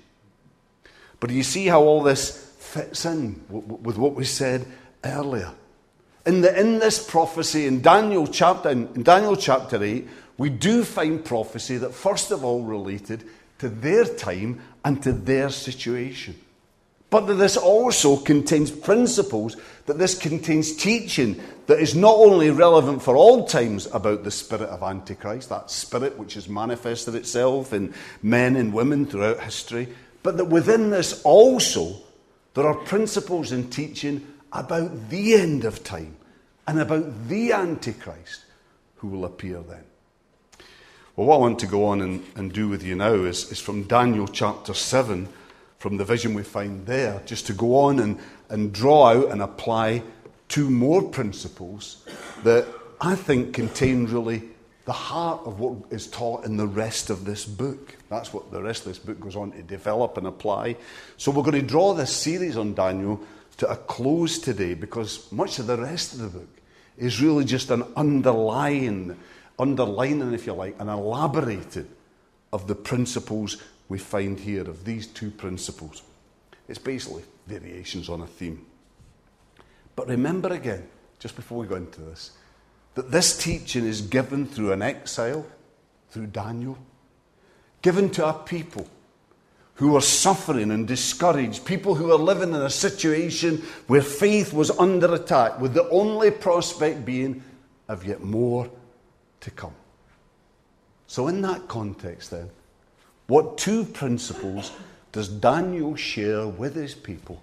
But 1.21 1.29
do 1.29 1.35
you 1.35 1.43
see 1.43 1.67
how 1.67 1.83
all 1.83 2.03
this 2.03 2.53
fits 2.59 3.05
in 3.05 3.41
with 3.49 3.97
what 3.97 4.13
we 4.13 4.25
said 4.25 4.65
earlier? 5.05 5.53
In, 6.25 6.41
the, 6.41 6.59
in 6.59 6.79
this 6.79 7.07
prophecy 7.07 7.65
in 7.65 7.81
Daniel 7.81 8.27
chapter 8.27 8.69
in 8.69 9.03
Daniel 9.03 9.37
chapter 9.37 9.81
8, 9.81 10.05
we 10.37 10.49
do 10.49 10.83
find 10.83 11.23
prophecy 11.23 11.77
that 11.77 11.93
first 11.93 12.31
of 12.31 12.43
all 12.43 12.63
related 12.63 13.23
to 13.59 13.69
their 13.69 14.05
time 14.05 14.61
and 14.83 15.01
to 15.03 15.13
their 15.13 15.49
situation. 15.49 16.39
But 17.09 17.27
that 17.27 17.35
this 17.35 17.55
also 17.55 18.17
contains 18.17 18.71
principles, 18.71 19.55
that 19.85 19.97
this 19.97 20.17
contains 20.17 20.75
teaching 20.75 21.41
that 21.67 21.79
is 21.79 21.95
not 21.95 22.15
only 22.15 22.49
relevant 22.49 23.01
for 23.01 23.15
all 23.15 23.47
times 23.47 23.87
about 23.93 24.23
the 24.23 24.31
spirit 24.31 24.69
of 24.69 24.83
Antichrist, 24.83 25.49
that 25.49 25.71
spirit 25.71 26.17
which 26.17 26.33
has 26.33 26.49
manifested 26.49 27.15
itself 27.15 27.71
in 27.73 27.93
men 28.21 28.55
and 28.55 28.73
women 28.73 29.05
throughout 29.05 29.39
history, 29.39 29.87
but 30.23 30.37
that 30.37 30.45
within 30.45 30.89
this 30.89 31.21
also 31.23 31.95
there 32.53 32.67
are 32.67 32.75
principles 32.75 33.51
and 33.51 33.71
teaching 33.71 34.25
about 34.51 35.09
the 35.09 35.35
end 35.35 35.63
of 35.63 35.83
time 35.83 36.17
and 36.67 36.79
about 36.79 37.27
the 37.29 37.53
Antichrist 37.53 38.43
who 38.97 39.07
will 39.07 39.25
appear 39.25 39.59
then. 39.59 39.83
Well, 41.15 41.27
what 41.27 41.35
I 41.35 41.39
want 41.39 41.59
to 41.59 41.67
go 41.67 41.85
on 41.85 42.01
and, 42.01 42.25
and 42.35 42.51
do 42.51 42.67
with 42.67 42.83
you 42.83 42.93
now 42.95 43.13
is, 43.13 43.49
is 43.49 43.59
from 43.61 43.83
Daniel 43.83 44.27
chapter 44.27 44.73
7, 44.73 45.29
from 45.79 45.95
the 45.95 46.03
vision 46.03 46.33
we 46.33 46.43
find 46.43 46.85
there, 46.85 47.21
just 47.25 47.47
to 47.47 47.53
go 47.53 47.77
on 47.77 47.99
and, 47.99 48.19
and 48.49 48.73
draw 48.73 49.13
out 49.13 49.31
and 49.31 49.41
apply 49.41 50.03
two 50.49 50.69
more 50.69 51.01
principles 51.01 52.05
that 52.43 52.67
I 52.99 53.15
think 53.15 53.53
contain 53.53 54.07
really 54.07 54.43
the 54.83 54.91
heart 54.91 55.39
of 55.45 55.61
what 55.61 55.89
is 55.89 56.07
taught 56.07 56.43
in 56.43 56.57
the 56.57 56.67
rest 56.67 57.09
of 57.09 57.23
this 57.23 57.45
book. 57.45 57.95
That's 58.09 58.33
what 58.33 58.51
the 58.51 58.61
rest 58.61 58.85
of 58.85 58.89
this 58.89 58.99
book 58.99 59.21
goes 59.21 59.37
on 59.37 59.53
to 59.53 59.63
develop 59.63 60.17
and 60.17 60.27
apply. 60.27 60.75
So 61.15 61.31
we're 61.31 61.43
going 61.43 61.61
to 61.61 61.61
draw 61.61 61.93
this 61.93 62.13
series 62.13 62.57
on 62.57 62.73
Daniel 62.73 63.21
to 63.57 63.71
a 63.71 63.77
close 63.77 64.37
today 64.37 64.73
because 64.73 65.31
much 65.31 65.59
of 65.59 65.67
the 65.67 65.77
rest 65.77 66.11
of 66.11 66.19
the 66.19 66.39
book 66.39 66.49
is 66.97 67.21
really 67.21 67.45
just 67.45 67.71
an 67.71 67.83
underlying 67.95 69.17
underlining, 69.59 70.33
if 70.33 70.45
you 70.45 70.53
like, 70.53 70.75
and 70.79 70.89
elaborating 70.89 71.87
of 72.51 72.67
the 72.67 72.75
principles 72.75 73.61
we 73.89 73.97
find 73.97 74.39
here, 74.39 74.61
of 74.61 74.85
these 74.85 75.07
two 75.07 75.31
principles. 75.31 76.01
It's 76.67 76.79
basically 76.79 77.23
variations 77.47 78.09
on 78.09 78.21
a 78.21 78.27
theme. 78.27 78.65
But 79.95 80.07
remember 80.07 80.49
again, 80.49 80.87
just 81.19 81.35
before 81.35 81.59
we 81.59 81.67
go 81.67 81.75
into 81.75 82.01
this, 82.01 82.31
that 82.95 83.11
this 83.11 83.37
teaching 83.37 83.85
is 83.85 84.01
given 84.01 84.45
through 84.45 84.71
an 84.71 84.81
exile, 84.81 85.45
through 86.09 86.27
Daniel, 86.27 86.77
given 87.81 88.09
to 88.11 88.27
a 88.27 88.33
people 88.33 88.87
who 89.75 89.95
are 89.95 90.01
suffering 90.01 90.71
and 90.71 90.87
discouraged, 90.87 91.65
people 91.65 91.95
who 91.95 92.11
are 92.11 92.17
living 92.17 92.49
in 92.49 92.61
a 92.61 92.69
situation 92.69 93.61
where 93.87 94.01
faith 94.01 94.53
was 94.53 94.71
under 94.71 95.13
attack, 95.13 95.59
with 95.59 95.73
the 95.73 95.87
only 95.89 96.31
prospect 96.31 97.05
being 97.05 97.43
of 97.87 98.05
yet 98.05 98.23
more 98.23 98.69
to 99.41 99.51
come. 99.51 99.75
So, 101.07 101.27
in 101.27 101.41
that 101.41 101.67
context, 101.67 102.31
then, 102.31 102.49
what 103.27 103.57
two 103.57 103.85
principles 103.85 104.71
does 105.11 105.29
Daniel 105.29 105.95
share 105.95 106.47
with 106.47 106.75
his 106.75 106.93
people 106.93 107.41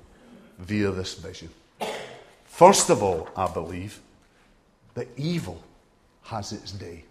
via 0.59 0.91
this 0.91 1.15
vision? 1.15 1.51
First 2.45 2.91
of 2.91 3.03
all, 3.03 3.29
I 3.37 3.51
believe 3.51 4.01
that 4.95 5.09
evil 5.17 5.63
has 6.25 6.53
its 6.53 6.73
day. 6.73 7.05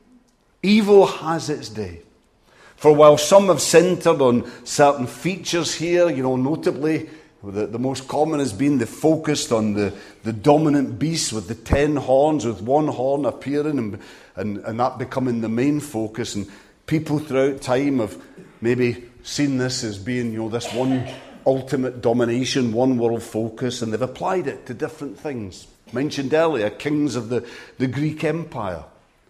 Evil 0.62 1.06
has 1.06 1.50
its 1.50 1.70
day. 1.70 2.02
For 2.76 2.94
while 2.94 3.18
some 3.18 3.48
have 3.48 3.62
centered 3.62 4.22
on 4.22 4.50
certain 4.66 5.08
features 5.08 5.74
here, 5.76 6.10
you 6.10 6.24
know, 6.24 6.36
notably 6.36 7.10
the, 7.44 7.66
the 7.66 7.80
most 7.80 8.08
common 8.08 8.40
has 8.40 8.54
been 8.54 8.78
the 8.78 8.86
focused 8.86 9.52
on 9.52 9.74
the, 9.74 9.94
the 10.24 10.34
dominant 10.34 11.00
beast 11.00 11.34
with 11.34 11.48
the 11.48 11.56
ten 11.56 11.96
horns, 11.96 12.46
with 12.46 12.62
one 12.62 12.88
horn 12.88 13.26
appearing 13.26 13.78
and, 13.78 14.00
and, 14.36 14.58
and 14.60 14.80
that 14.80 15.00
becoming 15.00 15.42
the 15.42 15.50
main 15.50 15.80
focus. 15.80 16.36
And 16.36 16.48
people 16.86 17.18
throughout 17.20 17.62
time 17.62 18.00
have 18.00 18.22
maybe 18.62 19.04
seen 19.24 19.58
this 19.58 19.84
as 19.84 19.98
being, 19.98 20.32
you 20.32 20.40
know, 20.40 20.50
this 20.50 20.72
one 20.74 21.08
ultimate 21.46 22.02
domination, 22.02 22.74
one 22.74 22.98
world 23.00 23.24
focus, 23.24 23.82
and 23.82 23.92
they've 23.92 24.02
applied 24.02 24.46
it 24.46 24.68
to 24.68 24.74
different 24.76 25.18
things. 25.18 25.66
Mentioned 25.94 26.34
earlier, 26.34 26.70
kings 26.70 27.16
of 27.16 27.30
the, 27.30 27.46
the 27.80 27.88
Greek 27.88 28.24
Empire. 28.24 28.84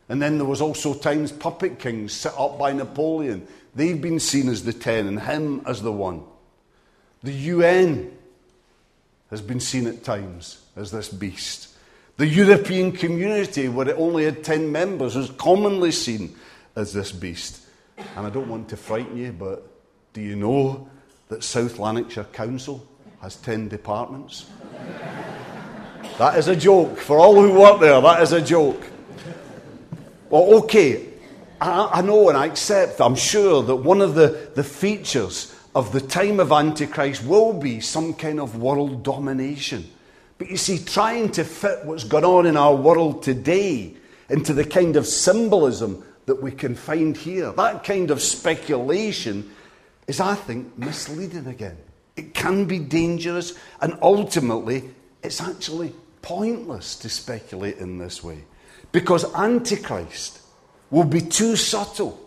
And 0.10 0.22
then 0.22 0.38
there 0.38 0.46
was 0.46 0.60
also 0.60 0.94
times 0.94 1.32
puppet 1.32 1.80
kings 1.80 2.12
set 2.12 2.34
up 2.38 2.60
by 2.60 2.74
Napoleon. 2.74 3.48
They've 3.74 4.02
been 4.02 4.20
seen 4.20 4.50
as 4.50 4.66
the 4.66 4.74
ten 4.74 5.08
and 5.08 5.22
him 5.22 5.62
as 5.66 5.82
the 5.82 5.94
one. 5.94 6.24
The 7.24 7.32
UN 7.32 8.18
has 9.30 9.42
been 9.42 9.60
seen 9.60 9.88
at 9.88 10.04
times 10.04 10.64
as 10.76 10.92
this 10.92 11.10
beast. 11.10 11.70
The 12.18 12.28
European 12.28 12.92
community, 12.92 13.70
where 13.70 13.90
it 13.90 13.96
only 13.98 14.26
had 14.26 14.44
10 14.44 14.72
members, 14.72 15.16
was 15.16 15.30
commonly 15.32 15.92
seen 15.92 16.36
as 16.76 16.94
this 16.94 17.12
beast. 17.12 17.66
And 18.16 18.26
I 18.26 18.30
don't 18.30 18.50
want 18.50 18.70
to 18.70 18.78
frighten 18.78 19.18
you, 19.18 19.32
but 19.32 19.66
do 20.14 20.22
you 20.22 20.36
know 20.36 20.90
that 21.30 21.44
South 21.44 21.80
Lanarkshire 21.80 22.26
Council 22.26 22.86
has 23.22 23.36
10 23.38 23.70
departments? 23.70 24.48
that 26.18 26.38
is 26.38 26.48
a 26.48 26.56
joke. 26.56 26.98
For 26.98 27.20
all 27.20 27.36
who 27.36 27.60
work 27.60 27.80
there, 27.80 28.02
that 28.02 28.22
is 28.22 28.34
a 28.34 28.42
joke. 28.42 28.84
Well, 30.30 30.56
okay, 30.64 31.08
I, 31.60 31.90
I 31.94 32.02
know 32.02 32.30
and 32.30 32.38
I 32.38 32.48
accept, 32.48 33.00
I'm 33.00 33.16
sure, 33.16 33.62
that 33.64 33.76
one 33.76 34.02
of 34.02 34.16
the, 34.16 34.52
the 34.56 34.64
features 34.64 35.51
of 35.74 35.92
the 35.92 36.02
time 36.02 36.40
of 36.40 36.52
Antichrist 36.52 37.24
will 37.24 37.54
be 37.54 37.80
some 37.80 38.14
kind 38.14 38.40
of 38.40 38.58
world 38.58 39.04
domination. 39.04 39.90
But 40.38 40.50
you 40.50 40.58
see, 40.58 40.80
trying 40.80 41.32
to 41.34 41.44
fit 41.44 41.86
what's 41.86 42.04
going 42.04 42.26
on 42.26 42.46
in 42.46 42.58
our 42.58 42.76
world 42.76 43.24
today 43.24 43.96
into 44.30 44.54
the 44.54 44.66
kind 44.66 44.96
of 44.96 45.06
symbolism 45.06 46.04
that 46.26 46.42
we 46.42 46.52
can 46.52 46.76
find 46.76 47.16
here, 47.16 47.52
that 47.54 47.84
kind 47.84 48.12
of 48.12 48.22
speculation 48.22 49.52
is, 50.08 50.20
I 50.20 50.36
think, 50.36 50.78
misleading 50.78 51.48
again. 51.48 51.78
It 52.16 52.34
can 52.34 52.66
be 52.66 52.80
dangerous, 52.80 53.54
and 53.82 53.98
ultimately, 54.02 54.90
it's 55.24 55.42
actually 55.42 55.94
pointless 56.22 56.96
to 56.98 57.10
speculate 57.10 57.78
in 57.78 57.98
this 57.98 58.24
way. 58.24 58.44
Because 58.92 59.34
Antichrist 59.34 60.42
will 60.90 61.06
be 61.06 61.22
too 61.22 61.56
subtle, 61.56 62.20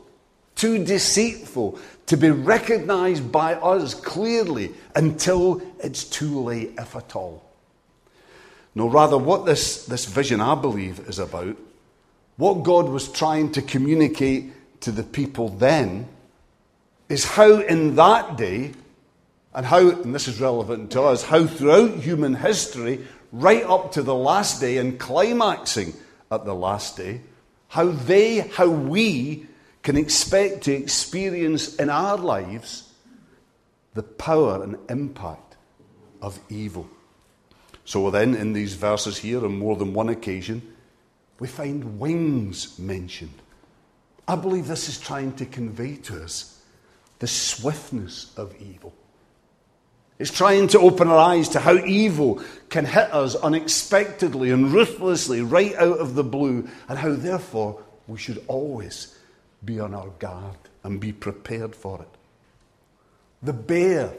too 0.55 0.85
deceitful 0.85 1.79
to 2.07 2.17
be 2.17 2.31
recognized 2.31 3.33
by 3.33 3.55
us 3.55 3.95
clearly 3.95 4.73
until 4.95 5.63
it's 5.81 6.05
too 6.05 6.41
late, 6.41 6.75
if 6.79 6.95
at 6.95 7.17
all. 7.17 7.43
No, 8.75 8.89
rather, 8.89 9.17
what 9.17 9.47
this, 9.47 9.87
this 9.87 10.05
vision, 10.05 10.41
I 10.41 10.55
believe, 10.55 11.01
is 11.09 11.19
about, 11.19 11.57
what 12.37 12.65
God 12.65 12.89
was 12.89 13.09
trying 13.09 13.53
to 13.53 13.63
communicate 13.63 14.81
to 14.81 14.91
the 14.91 15.05
people 15.05 15.49
then, 15.49 16.09
is 17.09 17.25
how 17.25 17.61
in 17.61 17.97
that 17.97 18.37
day, 18.37 18.73
and 19.55 19.65
how, 19.65 19.89
and 19.89 20.15
this 20.15 20.27
is 20.27 20.41
relevant 20.41 20.91
to 20.93 21.03
us, 21.03 21.23
how 21.23 21.47
throughout 21.47 21.95
human 21.99 22.35
history, 22.35 23.07
right 23.33 23.63
up 23.65 23.93
to 23.93 24.03
the 24.03 24.15
last 24.15 24.61
day 24.61 24.79
and 24.79 24.99
climaxing 24.99 25.95
at 26.31 26.45
the 26.45 26.55
last 26.55 26.97
day, 26.97 27.21
how 27.69 27.87
they, 27.87 28.39
how 28.39 28.69
we 28.69 29.47
can 29.85 29.97
expect 29.99 30.65
to 30.65 30.73
experience 30.73 31.77
in 31.77 31.91
our 31.91 32.17
lives 32.17 32.91
the 33.93 34.03
power 34.03 34.65
and 34.65 34.79
impact 34.89 35.57
of 36.21 36.41
evil. 36.49 36.89
So 37.85 38.11
then, 38.11 38.35
in 38.35 38.55
these 38.55 38.75
verses 38.75 39.19
here, 39.19 39.45
on 39.45 39.59
more 39.59 39.77
than 39.77 39.93
one 39.93 40.09
occasion, 40.09 40.63
we 41.39 41.47
find 41.47 42.01
wings 42.01 42.79
mentioned. 42.79 43.35
I 44.27 44.37
believe 44.37 44.67
this 44.67 44.89
is 44.89 44.99
trying 44.99 45.35
to 45.35 45.45
convey 45.45 45.97
to 45.97 46.25
us 46.25 46.63
the 47.19 47.27
swiftness 47.27 48.33
of 48.39 48.55
evil. 48.61 48.95
It's 50.19 50.31
trying 50.31 50.69
to 50.69 50.81
open 50.81 51.09
our 51.09 51.19
eyes 51.19 51.51
to 51.51 51.61
how 51.61 51.77
evil 51.77 52.43
can 52.71 52.87
hit 52.87 53.13
us 53.13 53.35
unexpectedly 53.35 54.51
and 54.51 54.73
ruthlessly 54.73 55.43
right 55.43 55.75
out 55.75 55.99
of 55.99 56.15
the 56.15 56.25
blue, 56.25 56.69
and 56.89 56.99
how, 56.99 57.13
therefore, 57.13 57.83
we 58.07 58.17
should 58.17 58.43
always 58.49 59.14
be 59.65 59.81
on 59.81 59.95
our 59.95 60.09
guard 60.19 60.57
and 60.83 61.01
be 61.01 61.13
prepared 61.13 61.75
for 61.75 62.01
it. 62.01 62.09
The 63.43 63.53
bear 63.53 64.13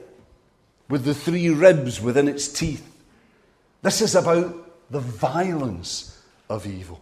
with 0.89 1.03
the 1.03 1.15
three 1.15 1.49
ribs 1.49 1.99
within 2.01 2.27
its 2.27 2.47
teeth. 2.47 2.87
This 3.81 4.01
is 4.01 4.15
about 4.15 4.91
the 4.91 4.99
violence 4.99 6.21
of 6.49 6.67
evil, 6.67 7.01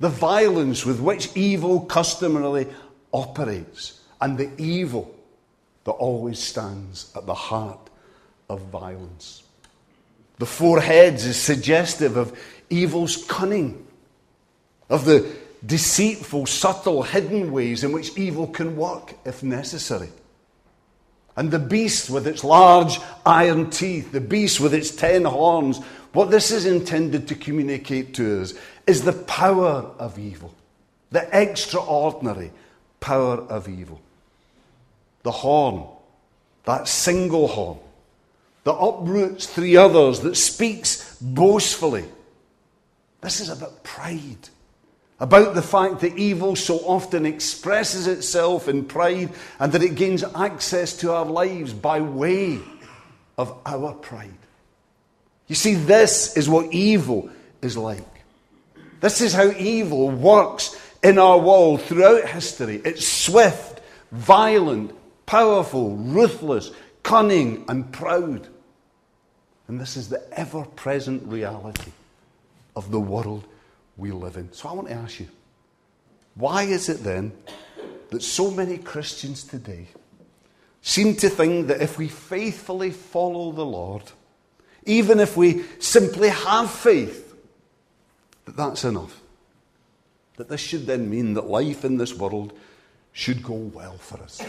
the 0.00 0.08
violence 0.08 0.84
with 0.84 1.00
which 1.00 1.34
evil 1.36 1.80
customarily 1.80 2.66
operates, 3.12 4.00
and 4.20 4.36
the 4.36 4.50
evil 4.58 5.14
that 5.84 5.92
always 5.92 6.38
stands 6.38 7.12
at 7.16 7.26
the 7.26 7.34
heart 7.34 7.90
of 8.48 8.60
violence. 8.62 9.42
The 10.38 10.46
four 10.46 10.80
heads 10.80 11.24
is 11.24 11.40
suggestive 11.40 12.16
of 12.16 12.38
evil's 12.68 13.24
cunning, 13.24 13.86
of 14.90 15.04
the 15.04 15.26
deceitful, 15.66 16.46
subtle, 16.46 17.02
hidden 17.02 17.50
ways 17.50 17.82
in 17.82 17.92
which 17.92 18.16
evil 18.16 18.46
can 18.46 18.76
work 18.76 19.14
if 19.24 19.42
necessary. 19.42 20.10
And 21.36 21.50
the 21.50 21.58
beast 21.58 22.08
with 22.08 22.26
its 22.26 22.44
large 22.44 22.98
iron 23.26 23.68
teeth, 23.70 24.12
the 24.12 24.20
beast 24.20 24.60
with 24.60 24.72
its 24.72 24.90
ten 24.90 25.24
horns, 25.24 25.78
what 26.12 26.30
this 26.30 26.50
is 26.50 26.64
intended 26.64 27.28
to 27.28 27.34
communicate 27.34 28.14
to 28.14 28.40
us 28.40 28.54
is 28.86 29.02
the 29.02 29.12
power 29.12 29.90
of 29.98 30.18
evil, 30.18 30.54
the 31.10 31.28
extraordinary 31.38 32.52
power 33.00 33.36
of 33.36 33.68
evil. 33.68 34.00
The 35.24 35.32
horn, 35.32 35.84
that 36.64 36.88
single 36.88 37.48
horn, 37.48 37.78
that 38.64 38.74
uproots 38.74 39.46
three 39.46 39.76
others, 39.76 40.20
that 40.20 40.36
speaks 40.36 41.16
boastfully. 41.20 42.04
This 43.20 43.40
is 43.40 43.50
about 43.50 43.84
pride, 43.84 44.48
about 45.18 45.54
the 45.54 45.62
fact 45.62 46.00
that 46.00 46.18
evil 46.18 46.56
so 46.56 46.78
often 46.80 47.24
expresses 47.24 48.06
itself 48.06 48.68
in 48.68 48.84
pride 48.84 49.30
and 49.58 49.72
that 49.72 49.82
it 49.82 49.94
gains 49.94 50.22
access 50.34 50.94
to 50.98 51.12
our 51.12 51.24
lives 51.24 51.72
by 51.72 52.00
way 52.00 52.60
of 53.38 53.56
our 53.64 53.94
pride. 53.94 54.30
You 55.46 55.54
see, 55.54 55.74
this 55.74 56.36
is 56.36 56.48
what 56.48 56.72
evil 56.72 57.30
is 57.62 57.76
like. 57.76 58.04
This 59.00 59.20
is 59.20 59.32
how 59.32 59.50
evil 59.52 60.10
works 60.10 60.78
in 61.02 61.18
our 61.18 61.38
world 61.38 61.82
throughout 61.82 62.28
history. 62.28 62.82
It's 62.84 63.06
swift, 63.06 63.80
violent, 64.10 64.92
powerful, 65.24 65.96
ruthless, 65.96 66.72
cunning, 67.02 67.64
and 67.68 67.90
proud. 67.92 68.48
And 69.68 69.80
this 69.80 69.96
is 69.96 70.08
the 70.08 70.22
ever 70.38 70.64
present 70.64 71.22
reality 71.26 71.92
of 72.74 72.90
the 72.90 73.00
world 73.00 73.44
we 73.96 74.10
live 74.10 74.36
in. 74.36 74.52
So 74.52 74.68
I 74.68 74.72
want 74.72 74.88
to 74.88 74.94
ask 74.94 75.20
you 75.20 75.28
why 76.34 76.64
is 76.64 76.88
it 76.88 77.02
then 77.02 77.32
that 78.10 78.22
so 78.22 78.50
many 78.50 78.78
Christians 78.78 79.42
today 79.42 79.86
seem 80.82 81.16
to 81.16 81.28
think 81.28 81.68
that 81.68 81.80
if 81.80 81.98
we 81.98 82.08
faithfully 82.08 82.90
follow 82.90 83.52
the 83.52 83.64
Lord, 83.64 84.02
even 84.84 85.18
if 85.18 85.36
we 85.36 85.64
simply 85.80 86.28
have 86.28 86.70
faith, 86.70 87.34
that 88.44 88.56
that's 88.56 88.84
enough? 88.84 89.20
That 90.36 90.48
this 90.48 90.60
should 90.60 90.86
then 90.86 91.08
mean 91.08 91.34
that 91.34 91.46
life 91.46 91.84
in 91.84 91.96
this 91.96 92.14
world 92.14 92.52
should 93.12 93.42
go 93.42 93.54
well 93.54 93.96
for 93.96 94.22
us. 94.22 94.42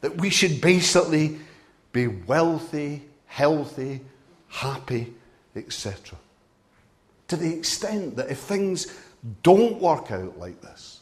That 0.00 0.16
we 0.16 0.28
should 0.28 0.60
basically 0.60 1.38
be 1.92 2.08
wealthy, 2.08 3.02
healthy, 3.26 4.00
happy, 4.48 5.14
etc. 5.54 6.18
To 7.32 7.38
the 7.38 7.56
extent 7.56 8.16
that 8.16 8.30
if 8.30 8.40
things 8.40 8.92
don't 9.42 9.80
work 9.80 10.10
out 10.10 10.38
like 10.38 10.60
this, 10.60 11.00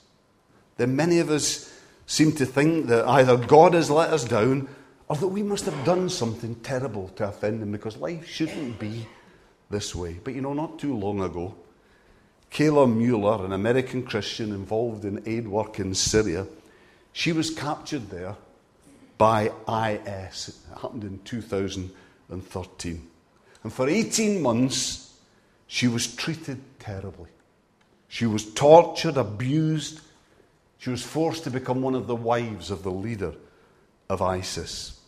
then 0.76 0.94
many 0.94 1.18
of 1.18 1.28
us 1.28 1.74
seem 2.06 2.30
to 2.36 2.46
think 2.46 2.86
that 2.86 3.04
either 3.04 3.36
God 3.36 3.74
has 3.74 3.90
let 3.90 4.12
us 4.12 4.22
down 4.22 4.68
or 5.08 5.16
that 5.16 5.26
we 5.26 5.42
must 5.42 5.64
have 5.64 5.84
done 5.84 6.08
something 6.08 6.54
terrible 6.60 7.08
to 7.16 7.26
offend 7.26 7.64
Him 7.64 7.72
because 7.72 7.96
life 7.96 8.28
shouldn't 8.28 8.78
be 8.78 9.08
this 9.70 9.92
way. 9.92 10.20
But 10.22 10.34
you 10.36 10.40
know, 10.40 10.52
not 10.52 10.78
too 10.78 10.96
long 10.96 11.20
ago, 11.20 11.56
Kayla 12.52 12.94
Mueller, 12.94 13.44
an 13.44 13.52
American 13.52 14.04
Christian 14.04 14.52
involved 14.52 15.04
in 15.04 15.24
aid 15.26 15.48
work 15.48 15.80
in 15.80 15.96
Syria, 15.96 16.46
she 17.12 17.32
was 17.32 17.50
captured 17.50 18.08
there 18.08 18.36
by 19.18 19.50
IS. 19.68 20.62
It 20.70 20.80
happened 20.80 21.02
in 21.02 21.18
2013. 21.24 23.08
And 23.64 23.72
for 23.72 23.88
18 23.88 24.40
months, 24.40 25.09
she 25.72 25.86
was 25.86 26.16
treated 26.16 26.60
terribly. 26.80 27.28
She 28.08 28.26
was 28.26 28.52
tortured, 28.54 29.16
abused. 29.16 30.00
She 30.78 30.90
was 30.90 31.00
forced 31.00 31.44
to 31.44 31.50
become 31.50 31.80
one 31.80 31.94
of 31.94 32.08
the 32.08 32.16
wives 32.16 32.72
of 32.72 32.82
the 32.82 32.90
leader 32.90 33.34
of 34.08 34.20
ISIS. 34.20 34.98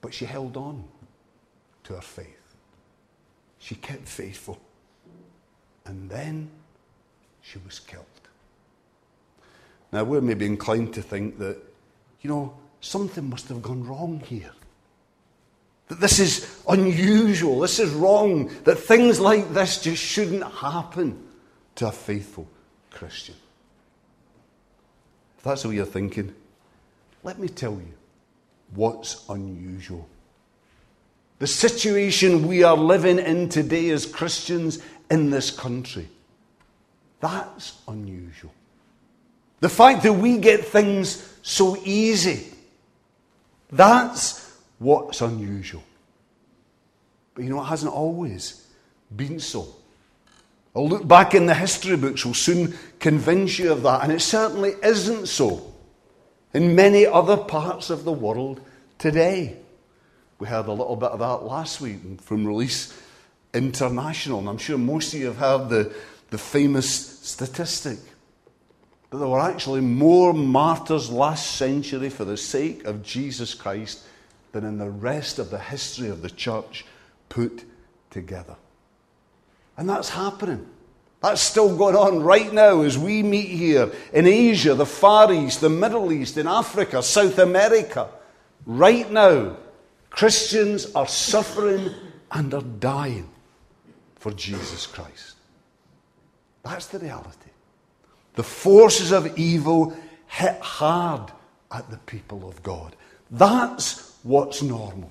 But 0.00 0.14
she 0.14 0.24
held 0.24 0.56
on 0.56 0.84
to 1.82 1.94
her 1.94 2.00
faith. 2.00 2.54
She 3.58 3.74
kept 3.74 4.06
faithful. 4.06 4.60
And 5.84 6.08
then 6.08 6.48
she 7.42 7.58
was 7.66 7.80
killed. 7.80 8.04
Now, 9.90 10.04
we're 10.04 10.20
maybe 10.20 10.46
inclined 10.46 10.94
to 10.94 11.02
think 11.02 11.38
that, 11.38 11.58
you 12.20 12.30
know, 12.30 12.54
something 12.80 13.28
must 13.28 13.48
have 13.48 13.62
gone 13.62 13.82
wrong 13.84 14.20
here. 14.20 14.52
That 15.90 15.98
this 15.98 16.20
is 16.20 16.62
unusual, 16.68 17.58
this 17.58 17.80
is 17.80 17.90
wrong, 17.90 18.48
that 18.62 18.76
things 18.76 19.18
like 19.18 19.52
this 19.52 19.82
just 19.82 20.00
shouldn't 20.00 20.44
happen 20.44 21.26
to 21.74 21.88
a 21.88 21.92
faithful 21.92 22.48
Christian. 22.90 23.34
If 25.36 25.42
that's 25.42 25.64
what 25.64 25.74
you're 25.74 25.84
thinking, 25.84 26.32
let 27.24 27.40
me 27.40 27.48
tell 27.48 27.72
you 27.72 27.92
what's 28.72 29.28
unusual. 29.28 30.08
The 31.40 31.48
situation 31.48 32.46
we 32.46 32.62
are 32.62 32.76
living 32.76 33.18
in 33.18 33.48
today 33.48 33.90
as 33.90 34.06
Christians 34.06 34.78
in 35.10 35.30
this 35.30 35.50
country, 35.50 36.08
that's 37.18 37.80
unusual. 37.88 38.52
The 39.58 39.68
fact 39.68 40.04
that 40.04 40.12
we 40.12 40.38
get 40.38 40.64
things 40.66 41.36
so 41.42 41.76
easy, 41.84 42.52
that's 43.72 44.49
what's 44.80 45.20
unusual. 45.20 45.84
But 47.34 47.44
you 47.44 47.50
know, 47.50 47.60
it 47.60 47.66
hasn't 47.66 47.92
always 47.92 48.66
been 49.14 49.38
so. 49.38 49.68
I'll 50.74 50.88
look 50.88 51.06
back 51.06 51.34
in 51.34 51.46
the 51.46 51.54
history 51.54 51.96
books, 51.96 52.24
will 52.24 52.34
soon 52.34 52.74
convince 52.98 53.58
you 53.58 53.72
of 53.72 53.82
that. 53.82 54.02
And 54.02 54.12
it 54.12 54.20
certainly 54.20 54.74
isn't 54.82 55.26
so 55.26 55.72
in 56.52 56.74
many 56.74 57.06
other 57.06 57.36
parts 57.36 57.90
of 57.90 58.04
the 58.04 58.12
world 58.12 58.60
today. 58.98 59.56
We 60.38 60.48
heard 60.48 60.66
a 60.66 60.72
little 60.72 60.96
bit 60.96 61.10
of 61.10 61.18
that 61.18 61.44
last 61.44 61.80
week 61.80 61.98
from 62.20 62.46
Release 62.46 62.96
International. 63.52 64.38
And 64.38 64.48
I'm 64.48 64.58
sure 64.58 64.78
most 64.78 65.12
of 65.12 65.20
you 65.20 65.26
have 65.26 65.36
heard 65.36 65.68
the, 65.68 65.94
the 66.30 66.38
famous 66.38 66.88
statistic 67.20 67.98
that 69.10 69.18
there 69.18 69.28
were 69.28 69.40
actually 69.40 69.80
more 69.80 70.32
martyrs 70.32 71.10
last 71.10 71.56
century 71.56 72.08
for 72.08 72.24
the 72.24 72.36
sake 72.36 72.84
of 72.84 73.02
Jesus 73.02 73.54
Christ 73.54 74.04
than 74.52 74.64
in 74.64 74.78
the 74.78 74.90
rest 74.90 75.38
of 75.38 75.50
the 75.50 75.58
history 75.58 76.08
of 76.08 76.22
the 76.22 76.30
church 76.30 76.84
put 77.28 77.64
together. 78.10 78.56
And 79.76 79.88
that's 79.88 80.10
happening 80.10 80.66
That's 81.20 81.42
still 81.42 81.76
going 81.76 81.96
on 81.96 82.22
right 82.22 82.50
now 82.52 82.80
as 82.80 82.96
we 82.96 83.22
meet 83.22 83.50
here 83.50 83.92
in 84.12 84.26
Asia, 84.26 84.74
the 84.74 84.86
Far 84.86 85.32
East, 85.32 85.60
the 85.60 85.68
Middle 85.68 86.12
East, 86.12 86.38
in 86.38 86.46
Africa, 86.46 87.02
South 87.02 87.38
America. 87.38 88.08
Right 88.64 89.10
now, 89.10 89.56
Christians 90.08 90.92
are 90.94 91.06
suffering 91.06 91.90
and 92.32 92.54
are 92.54 92.62
dying 92.62 93.28
for 94.16 94.32
Jesus 94.32 94.86
Christ. 94.86 95.36
That's 96.62 96.86
the 96.86 96.98
reality. 96.98 97.50
The 98.34 98.42
forces 98.42 99.12
of 99.12 99.38
evil 99.38 99.94
hit 100.26 100.58
hard 100.60 101.30
at 101.70 101.90
the 101.90 101.98
people 101.98 102.48
of 102.48 102.62
God. 102.62 102.96
That's 103.30 104.09
what's 104.22 104.62
normal. 104.62 105.10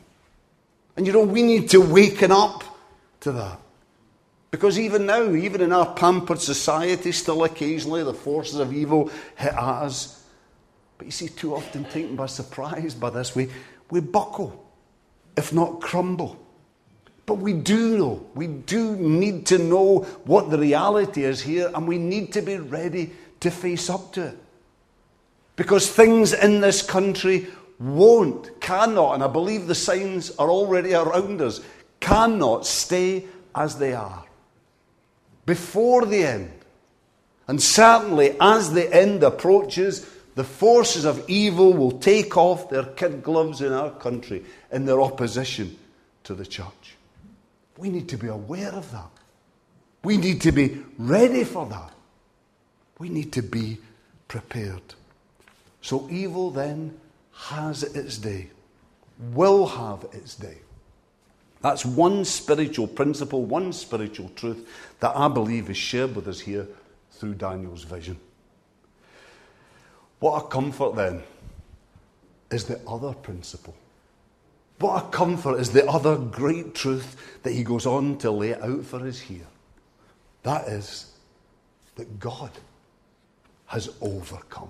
And 0.95 1.07
you 1.07 1.13
know, 1.13 1.23
we 1.23 1.43
need 1.43 1.69
to 1.69 1.79
waken 1.79 2.31
up 2.31 2.63
to 3.21 3.31
that. 3.31 3.59
Because 4.51 4.79
even 4.79 5.05
now, 5.05 5.33
even 5.33 5.61
in 5.61 5.71
our 5.71 5.93
pampered 5.93 6.41
society, 6.41 7.11
still 7.11 7.43
occasionally 7.43 8.03
the 8.03 8.13
forces 8.13 8.59
of 8.59 8.73
evil 8.73 9.11
hit 9.35 9.53
us. 9.53 10.25
But 10.97 11.05
you 11.05 11.11
see, 11.11 11.29
too 11.29 11.55
often 11.55 11.85
taken 11.85 12.15
by 12.15 12.25
surprise 12.25 12.95
by 12.95 13.11
this, 13.11 13.35
we, 13.35 13.49
we 13.91 13.99
buckle, 14.01 14.65
if 15.37 15.53
not 15.53 15.81
crumble. 15.81 16.37
But 17.25 17.35
we 17.35 17.53
do 17.53 17.97
know, 17.97 18.25
we 18.33 18.47
do 18.47 18.95
need 18.95 19.45
to 19.47 19.59
know 19.59 19.99
what 20.25 20.49
the 20.49 20.57
reality 20.57 21.23
is 21.23 21.41
here, 21.41 21.71
and 21.75 21.87
we 21.87 21.99
need 21.99 22.33
to 22.33 22.41
be 22.41 22.57
ready 22.57 23.11
to 23.41 23.51
face 23.51 23.87
up 23.89 24.13
to 24.13 24.29
it. 24.29 24.37
Because 25.55 25.91
things 25.91 26.33
in 26.33 26.61
this 26.61 26.81
country 26.81 27.47
won't, 27.79 28.59
cannot, 28.59 29.13
and 29.13 29.23
I 29.23 29.27
believe 29.27 29.67
the 29.67 29.75
signs 29.75 30.31
are 30.37 30.49
already 30.49 30.93
around 30.93 31.41
us, 31.41 31.61
cannot 31.99 32.65
stay 32.65 33.25
as 33.55 33.77
they 33.77 33.93
are. 33.93 34.25
Before 35.45 36.05
the 36.05 36.23
end, 36.23 36.51
and 37.47 37.61
certainly 37.61 38.35
as 38.39 38.73
the 38.73 38.93
end 38.93 39.23
approaches, 39.23 40.07
the 40.35 40.43
forces 40.43 41.05
of 41.05 41.27
evil 41.27 41.73
will 41.73 41.93
take 41.99 42.37
off 42.37 42.69
their 42.69 42.83
kid 42.83 43.23
gloves 43.23 43.61
in 43.61 43.73
our 43.73 43.91
country 43.91 44.45
in 44.71 44.85
their 44.85 45.01
opposition 45.01 45.77
to 46.23 46.35
the 46.35 46.45
church. 46.45 46.95
We 47.77 47.89
need 47.89 48.09
to 48.09 48.17
be 48.17 48.27
aware 48.27 48.71
of 48.71 48.91
that. 48.91 49.09
We 50.03 50.17
need 50.17 50.41
to 50.41 50.51
be 50.51 50.83
ready 50.97 51.43
for 51.43 51.65
that. 51.65 51.91
We 52.99 53.09
need 53.09 53.33
to 53.33 53.41
be 53.41 53.79
prepared. 54.27 54.81
So 55.81 56.07
evil 56.11 56.51
then 56.51 56.98
has 57.47 57.83
its 57.83 58.17
day, 58.17 58.49
will 59.33 59.65
have 59.65 60.05
its 60.13 60.35
day. 60.35 60.57
That's 61.61 61.85
one 61.85 62.23
spiritual 62.23 62.87
principle, 62.87 63.43
one 63.43 63.73
spiritual 63.73 64.29
truth 64.35 64.67
that 64.99 65.15
I 65.15 65.27
believe 65.27 65.69
is 65.69 65.77
shared 65.77 66.15
with 66.15 66.27
us 66.27 66.39
here 66.39 66.67
through 67.11 67.35
Daniel's 67.35 67.83
vision. 67.83 68.17
What 70.19 70.43
a 70.43 70.47
comfort 70.47 70.95
then 70.95 71.23
is 72.51 72.65
the 72.65 72.79
other 72.87 73.13
principle 73.13 73.75
what 74.79 75.03
a 75.03 75.07
comfort 75.09 75.59
is 75.59 75.71
the 75.71 75.85
other 75.87 76.17
great 76.17 76.73
truth 76.73 77.39
that 77.43 77.51
he 77.51 77.63
goes 77.63 77.85
on 77.85 78.17
to 78.19 78.31
lay 78.31 78.55
out 78.55 78.85
for 78.85 79.05
us 79.05 79.19
here. 79.19 79.45
That 80.43 80.67
is 80.67 81.11
that 81.95 82.19
God 82.19 82.51
has 83.67 83.89
overcome. 84.01 84.69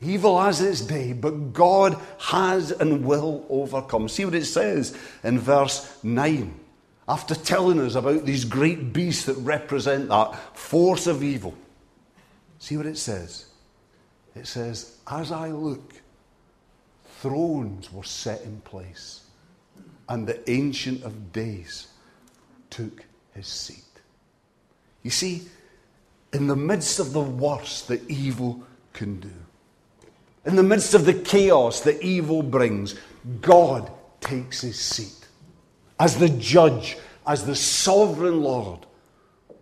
Evil 0.00 0.40
has 0.40 0.60
its 0.60 0.80
day, 0.80 1.12
but 1.12 1.52
God 1.52 1.98
has 2.18 2.70
and 2.70 3.04
will 3.04 3.44
overcome. 3.48 4.08
See 4.08 4.24
what 4.24 4.34
it 4.34 4.44
says 4.44 4.96
in 5.24 5.38
verse 5.40 5.98
9. 6.04 6.54
After 7.08 7.34
telling 7.34 7.80
us 7.80 7.94
about 7.96 8.24
these 8.24 8.44
great 8.44 8.92
beasts 8.92 9.24
that 9.24 9.36
represent 9.38 10.08
that 10.08 10.36
force 10.56 11.06
of 11.06 11.22
evil. 11.22 11.54
See 12.58 12.76
what 12.76 12.86
it 12.86 12.98
says. 12.98 13.46
It 14.36 14.46
says, 14.46 14.98
As 15.10 15.32
I 15.32 15.48
look, 15.48 15.94
thrones 17.20 17.92
were 17.92 18.04
set 18.04 18.42
in 18.42 18.60
place, 18.60 19.24
and 20.08 20.26
the 20.26 20.48
Ancient 20.48 21.02
of 21.02 21.32
Days 21.32 21.88
took 22.70 23.04
his 23.34 23.48
seat. 23.48 23.82
You 25.02 25.10
see, 25.10 25.42
in 26.32 26.46
the 26.46 26.56
midst 26.56 27.00
of 27.00 27.12
the 27.12 27.22
worst 27.22 27.88
that 27.88 28.08
evil 28.08 28.62
can 28.92 29.18
do, 29.18 29.32
in 30.44 30.56
the 30.56 30.62
midst 30.62 30.94
of 30.94 31.04
the 31.04 31.14
chaos 31.14 31.80
that 31.80 32.02
evil 32.02 32.42
brings, 32.42 32.94
God 33.40 33.90
takes 34.20 34.60
his 34.60 34.78
seat 34.80 35.26
as 36.00 36.18
the 36.18 36.28
judge, 36.28 36.96
as 37.26 37.44
the 37.44 37.56
sovereign 37.56 38.42
Lord 38.42 38.86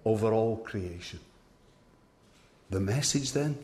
over 0.04 0.32
all 0.32 0.58
creation. 0.58 1.20
The 2.70 2.80
message 2.80 3.32
then 3.32 3.58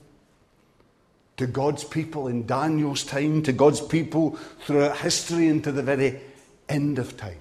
to 1.36 1.46
God's 1.46 1.84
people 1.84 2.28
in 2.28 2.46
Daniel's 2.46 3.04
time, 3.04 3.42
to 3.42 3.52
God's 3.52 3.80
people 3.80 4.36
throughout 4.64 4.98
history, 4.98 5.48
and 5.48 5.62
to 5.64 5.72
the 5.72 5.82
very 5.82 6.20
end 6.68 6.98
of 6.98 7.16
time. 7.16 7.38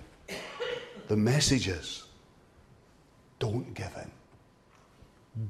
The 1.08 1.18
message 1.18 1.68
is 1.68 2.06
don't 3.40 3.74
give 3.74 3.92
in, 3.98 4.12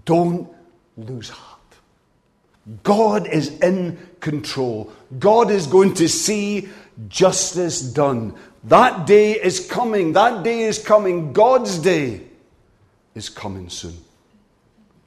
don't 0.05 0.49
lose 0.97 1.29
heart. 1.29 1.60
God 2.83 3.27
is 3.27 3.59
in 3.59 3.97
control. 4.19 4.91
God 5.19 5.49
is 5.49 5.67
going 5.67 5.95
to 5.95 6.07
see 6.07 6.69
justice 7.07 7.81
done. 7.81 8.35
That 8.65 9.07
day 9.07 9.31
is 9.31 9.59
coming. 9.67 10.13
That 10.13 10.43
day 10.43 10.61
is 10.61 10.77
coming. 10.77 11.33
God's 11.33 11.79
day 11.79 12.21
is 13.15 13.29
coming 13.29 13.69
soon. 13.69 13.97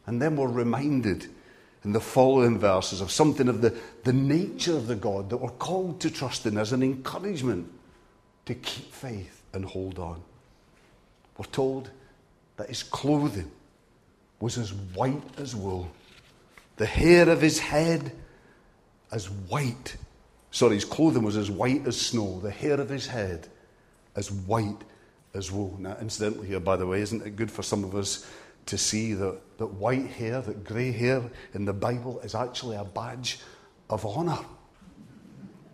And 0.06 0.20
then 0.20 0.36
we're 0.36 0.48
reminded 0.48 1.28
in 1.84 1.92
the 1.92 2.00
following 2.00 2.58
verses 2.58 3.00
of 3.00 3.10
something 3.10 3.48
of 3.48 3.60
the, 3.60 3.74
the 4.04 4.12
nature 4.12 4.76
of 4.76 4.86
the 4.86 4.96
God 4.96 5.30
that 5.30 5.36
we're 5.36 5.50
called 5.50 6.00
to 6.00 6.10
trust 6.10 6.46
in 6.46 6.58
as 6.58 6.72
an 6.72 6.82
encouragement 6.82 7.70
to 8.46 8.54
keep 8.54 8.92
faith 8.92 9.42
and 9.52 9.64
hold 9.64 9.98
on. 9.98 10.20
We're 11.36 11.44
told 11.46 11.90
that 12.56 12.68
his 12.68 12.82
clothing 12.82 13.50
was 14.40 14.58
as 14.58 14.72
white 14.72 15.22
as 15.38 15.54
wool, 15.54 15.90
the 16.76 16.86
hair 16.86 17.28
of 17.28 17.40
his 17.40 17.58
head 17.58 18.12
as 19.12 19.30
white. 19.30 19.96
Sorry, 20.50 20.74
his 20.74 20.84
clothing 20.84 21.22
was 21.22 21.36
as 21.36 21.50
white 21.50 21.86
as 21.86 22.00
snow, 22.00 22.40
the 22.40 22.50
hair 22.50 22.80
of 22.80 22.88
his 22.88 23.06
head 23.06 23.48
as 24.16 24.30
white 24.30 24.82
as 25.34 25.50
wool. 25.50 25.76
Now, 25.78 25.96
incidentally, 26.00 26.48
here, 26.48 26.60
by 26.60 26.76
the 26.76 26.86
way, 26.86 27.00
isn't 27.00 27.26
it 27.26 27.36
good 27.36 27.50
for 27.50 27.62
some 27.62 27.84
of 27.84 27.94
us 27.94 28.26
to 28.66 28.78
see 28.78 29.14
that, 29.14 29.58
that 29.58 29.66
white 29.66 30.06
hair, 30.06 30.40
that 30.40 30.64
grey 30.64 30.90
hair 30.92 31.22
in 31.52 31.64
the 31.64 31.72
Bible 31.72 32.20
is 32.20 32.34
actually 32.34 32.76
a 32.76 32.84
badge 32.84 33.40
of 33.90 34.06
honour. 34.06 34.38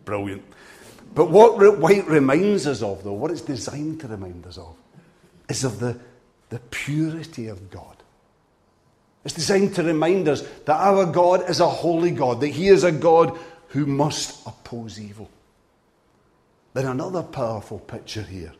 Brilliant. 0.04 0.42
But 1.14 1.30
what 1.30 1.58
re- 1.58 1.68
white 1.68 2.06
reminds 2.06 2.66
us 2.66 2.82
of, 2.82 3.04
though, 3.04 3.12
what 3.12 3.30
it's 3.30 3.40
designed 3.40 4.00
to 4.00 4.08
remind 4.08 4.46
us 4.46 4.58
of, 4.58 4.76
is 5.48 5.64
of 5.64 5.78
the, 5.78 5.98
the 6.48 6.58
purity 6.70 7.48
of 7.48 7.70
God. 7.70 7.96
It's 9.24 9.34
designed 9.34 9.74
to 9.74 9.82
remind 9.82 10.28
us 10.28 10.42
that 10.64 10.76
our 10.80 11.04
God 11.06 11.48
is 11.48 11.60
a 11.60 11.68
holy 11.68 12.10
God, 12.10 12.40
that 12.40 12.48
He 12.48 12.68
is 12.68 12.84
a 12.84 12.92
God 12.92 13.38
who 13.68 13.86
must 13.86 14.46
oppose 14.46 15.00
evil. 15.00 15.30
Then 16.72 16.86
another 16.86 17.22
powerful 17.22 17.78
picture 17.78 18.22
here 18.22 18.52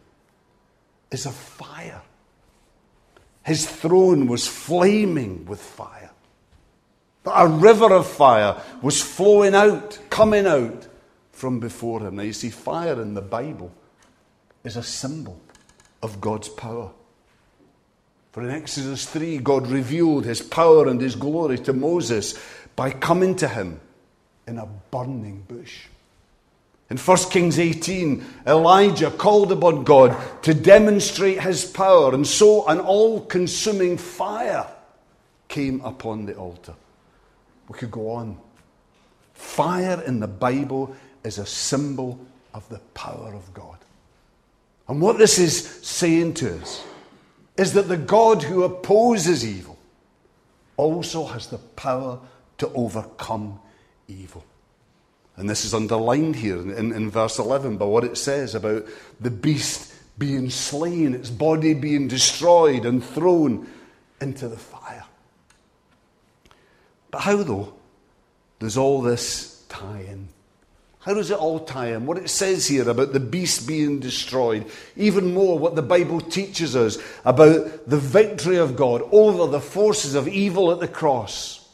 is 1.10 1.26
of 1.26 1.34
fire. 1.34 2.02
His 3.44 3.68
throne 3.68 4.26
was 4.26 4.46
flaming 4.46 5.46
with 5.46 5.60
fire. 5.60 6.10
A 7.24 7.46
river 7.46 7.92
of 7.92 8.06
fire 8.06 8.60
was 8.82 9.00
flowing 9.00 9.54
out, 9.54 9.98
coming 10.10 10.46
out 10.46 10.88
from 11.32 11.60
before 11.60 12.00
him. 12.00 12.16
Now, 12.16 12.22
you 12.22 12.32
see, 12.32 12.50
fire 12.50 13.00
in 13.00 13.14
the 13.14 13.22
Bible 13.22 13.72
is 14.64 14.76
a 14.76 14.82
symbol 14.82 15.40
of 16.02 16.20
God's 16.20 16.48
power. 16.48 16.90
For 18.32 18.42
in 18.42 18.50
Exodus 18.50 19.06
3, 19.06 19.38
God 19.38 19.66
revealed 19.66 20.24
his 20.24 20.40
power 20.40 20.86
and 20.86 21.00
his 21.00 21.16
glory 21.16 21.58
to 21.58 21.72
Moses 21.72 22.38
by 22.76 22.90
coming 22.90 23.34
to 23.36 23.48
him 23.48 23.80
in 24.46 24.58
a 24.58 24.66
burning 24.90 25.44
bush. 25.48 25.86
In 26.90 26.96
1 26.96 27.16
Kings 27.30 27.58
18, 27.58 28.24
Elijah 28.46 29.10
called 29.10 29.52
upon 29.52 29.84
God 29.84 30.16
to 30.42 30.54
demonstrate 30.54 31.40
his 31.40 31.64
power, 31.64 32.14
and 32.14 32.26
so 32.26 32.66
an 32.66 32.80
all 32.80 33.20
consuming 33.20 33.96
fire 33.96 34.66
came 35.46 35.80
upon 35.82 36.26
the 36.26 36.34
altar. 36.34 36.74
We 37.68 37.78
could 37.78 37.92
go 37.92 38.10
on. 38.10 38.38
Fire 39.34 40.02
in 40.04 40.20
the 40.20 40.28
Bible 40.28 40.94
is 41.22 41.38
a 41.38 41.46
symbol 41.46 42.18
of 42.52 42.68
the 42.68 42.80
power 42.94 43.32
of 43.34 43.52
God. 43.54 43.78
And 44.88 45.00
what 45.00 45.18
this 45.18 45.38
is 45.38 45.64
saying 45.82 46.34
to 46.34 46.60
us 46.60 46.82
is 47.60 47.74
that 47.74 47.88
the 47.88 47.96
God 47.98 48.42
who 48.42 48.62
opposes 48.62 49.44
evil 49.44 49.76
also 50.78 51.26
has 51.26 51.48
the 51.48 51.58
power 51.58 52.18
to 52.56 52.72
overcome 52.72 53.60
evil. 54.08 54.42
And 55.36 55.48
this 55.48 55.66
is 55.66 55.74
underlined 55.74 56.36
here 56.36 56.56
in, 56.56 56.90
in 56.90 57.10
verse 57.10 57.38
11 57.38 57.76
by 57.76 57.84
what 57.84 58.04
it 58.04 58.16
says 58.16 58.54
about 58.54 58.86
the 59.20 59.30
beast 59.30 59.92
being 60.18 60.48
slain, 60.48 61.12
its 61.12 61.28
body 61.28 61.74
being 61.74 62.08
destroyed 62.08 62.86
and 62.86 63.04
thrown 63.04 63.68
into 64.22 64.48
the 64.48 64.56
fire. 64.56 65.04
But 67.10 67.20
how, 67.20 67.42
though, 67.42 67.74
does 68.58 68.78
all 68.78 69.02
this 69.02 69.66
tie 69.68 70.06
in? 70.08 70.28
How 71.00 71.14
does 71.14 71.30
it 71.30 71.38
all 71.38 71.60
tie 71.60 71.92
in? 71.92 72.04
What 72.04 72.18
it 72.18 72.28
says 72.28 72.66
here 72.66 72.88
about 72.88 73.14
the 73.14 73.20
beast 73.20 73.66
being 73.66 74.00
destroyed, 74.00 74.70
even 74.96 75.32
more 75.32 75.58
what 75.58 75.74
the 75.74 75.82
Bible 75.82 76.20
teaches 76.20 76.76
us 76.76 76.98
about 77.24 77.88
the 77.88 77.96
victory 77.96 78.56
of 78.56 78.76
God 78.76 79.02
over 79.10 79.50
the 79.50 79.62
forces 79.62 80.14
of 80.14 80.28
evil 80.28 80.70
at 80.70 80.80
the 80.80 80.88
cross. 80.88 81.66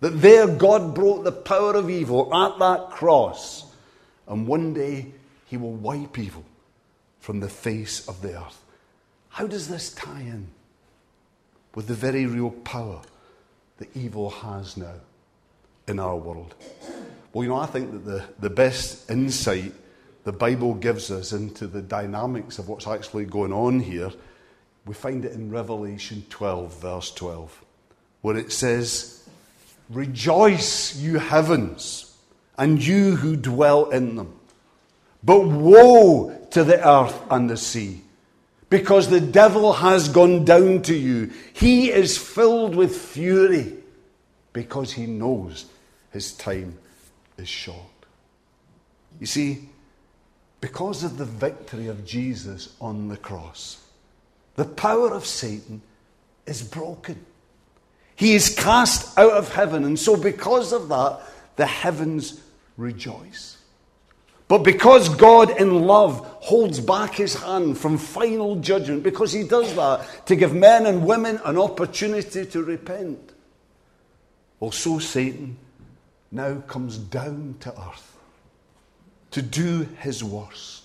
That 0.00 0.22
there 0.22 0.46
God 0.46 0.94
broke 0.94 1.24
the 1.24 1.32
power 1.32 1.74
of 1.74 1.90
evil 1.90 2.34
at 2.34 2.58
that 2.58 2.90
cross, 2.90 3.66
and 4.26 4.46
one 4.46 4.72
day 4.72 5.12
he 5.46 5.58
will 5.58 5.72
wipe 5.72 6.18
evil 6.18 6.44
from 7.20 7.40
the 7.40 7.50
face 7.50 8.08
of 8.08 8.22
the 8.22 8.38
earth. 8.38 8.60
How 9.28 9.46
does 9.46 9.68
this 9.68 9.92
tie 9.92 10.20
in 10.20 10.48
with 11.74 11.86
the 11.86 11.94
very 11.94 12.24
real 12.24 12.50
power 12.50 13.02
that 13.76 13.94
evil 13.94 14.30
has 14.30 14.76
now 14.76 14.94
in 15.86 15.98
our 15.98 16.16
world? 16.16 16.54
Well, 17.34 17.42
you 17.42 17.50
know, 17.50 17.56
I 17.56 17.66
think 17.66 17.90
that 17.90 18.04
the, 18.04 18.24
the 18.38 18.50
best 18.50 19.10
insight 19.10 19.74
the 20.22 20.32
Bible 20.32 20.72
gives 20.74 21.10
us 21.10 21.32
into 21.32 21.66
the 21.66 21.82
dynamics 21.82 22.60
of 22.60 22.68
what's 22.68 22.86
actually 22.86 23.24
going 23.24 23.52
on 23.52 23.80
here, 23.80 24.10
we 24.86 24.94
find 24.94 25.24
it 25.24 25.32
in 25.32 25.50
Revelation 25.50 26.24
12, 26.30 26.80
verse 26.80 27.10
12, 27.10 27.64
where 28.22 28.36
it 28.36 28.52
says, 28.52 29.28
Rejoice, 29.90 30.96
you 30.96 31.18
heavens, 31.18 32.16
and 32.56 32.82
you 32.82 33.16
who 33.16 33.34
dwell 33.34 33.90
in 33.90 34.14
them. 34.14 34.38
But 35.24 35.46
woe 35.46 36.46
to 36.52 36.62
the 36.62 36.88
earth 36.88 37.20
and 37.30 37.50
the 37.50 37.56
sea, 37.56 38.02
because 38.70 39.10
the 39.10 39.20
devil 39.20 39.72
has 39.72 40.08
gone 40.08 40.44
down 40.44 40.82
to 40.82 40.94
you. 40.94 41.32
He 41.52 41.90
is 41.90 42.16
filled 42.16 42.76
with 42.76 42.96
fury, 42.96 43.74
because 44.52 44.92
he 44.92 45.06
knows 45.06 45.66
his 46.12 46.32
time 46.32 46.78
is 47.38 47.48
short. 47.48 47.78
You 49.20 49.26
see, 49.26 49.68
because 50.60 51.04
of 51.04 51.18
the 51.18 51.24
victory 51.24 51.88
of 51.88 52.04
Jesus 52.04 52.74
on 52.80 53.08
the 53.08 53.16
cross, 53.16 53.84
the 54.56 54.64
power 54.64 55.12
of 55.12 55.26
Satan 55.26 55.82
is 56.46 56.62
broken. 56.62 57.24
He 58.16 58.34
is 58.34 58.54
cast 58.54 59.18
out 59.18 59.32
of 59.32 59.52
heaven, 59.52 59.84
and 59.84 59.98
so 59.98 60.16
because 60.16 60.72
of 60.72 60.88
that, 60.88 61.20
the 61.56 61.66
heavens 61.66 62.40
rejoice. 62.76 63.58
But 64.46 64.58
because 64.58 65.08
God 65.08 65.58
in 65.58 65.82
love 65.84 66.24
holds 66.40 66.78
back 66.78 67.14
his 67.14 67.34
hand 67.34 67.78
from 67.78 67.96
final 67.98 68.56
judgment, 68.56 69.02
because 69.02 69.32
he 69.32 69.42
does 69.42 69.74
that 69.74 70.26
to 70.26 70.36
give 70.36 70.54
men 70.54 70.86
and 70.86 71.06
women 71.06 71.40
an 71.44 71.58
opportunity 71.58 72.44
to 72.46 72.62
repent, 72.62 73.32
well, 74.60 74.70
so 74.70 74.98
Satan 74.98 75.56
now 76.34 76.56
comes 76.66 76.98
down 76.98 77.54
to 77.60 77.70
earth 77.70 78.16
to 79.30 79.40
do 79.40 79.88
his 80.00 80.22
worst. 80.22 80.82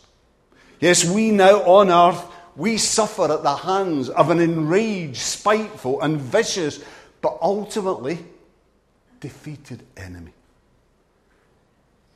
Yes, 0.80 1.04
we 1.04 1.32
now 1.32 1.62
on 1.64 1.90
earth, 1.90 2.24
we 2.56 2.78
suffer 2.78 3.32
at 3.32 3.44
the 3.44 3.56
hands 3.56 4.10
of 4.10 4.30
an 4.30 4.40
enraged, 4.40 5.18
spiteful, 5.18 6.02
and 6.02 6.20
vicious, 6.20 6.84
but 7.22 7.38
ultimately 7.42 8.20
defeated 9.20 9.84
enemy. 9.98 10.34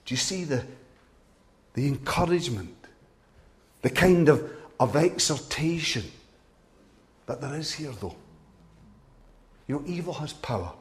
Do 0.05 0.13
you 0.13 0.17
see 0.17 0.43
the, 0.43 0.63
the 1.73 1.87
encouragement, 1.87 2.75
the 3.81 3.89
kind 3.89 4.29
of, 4.29 4.49
of 4.79 4.95
exhortation 4.95 6.05
that 7.25 7.41
there 7.41 7.55
is 7.55 7.73
here, 7.73 7.93
though? 7.99 8.15
You 9.67 9.75
know, 9.75 9.83
evil 9.85 10.13
has 10.13 10.33
power 10.33 10.71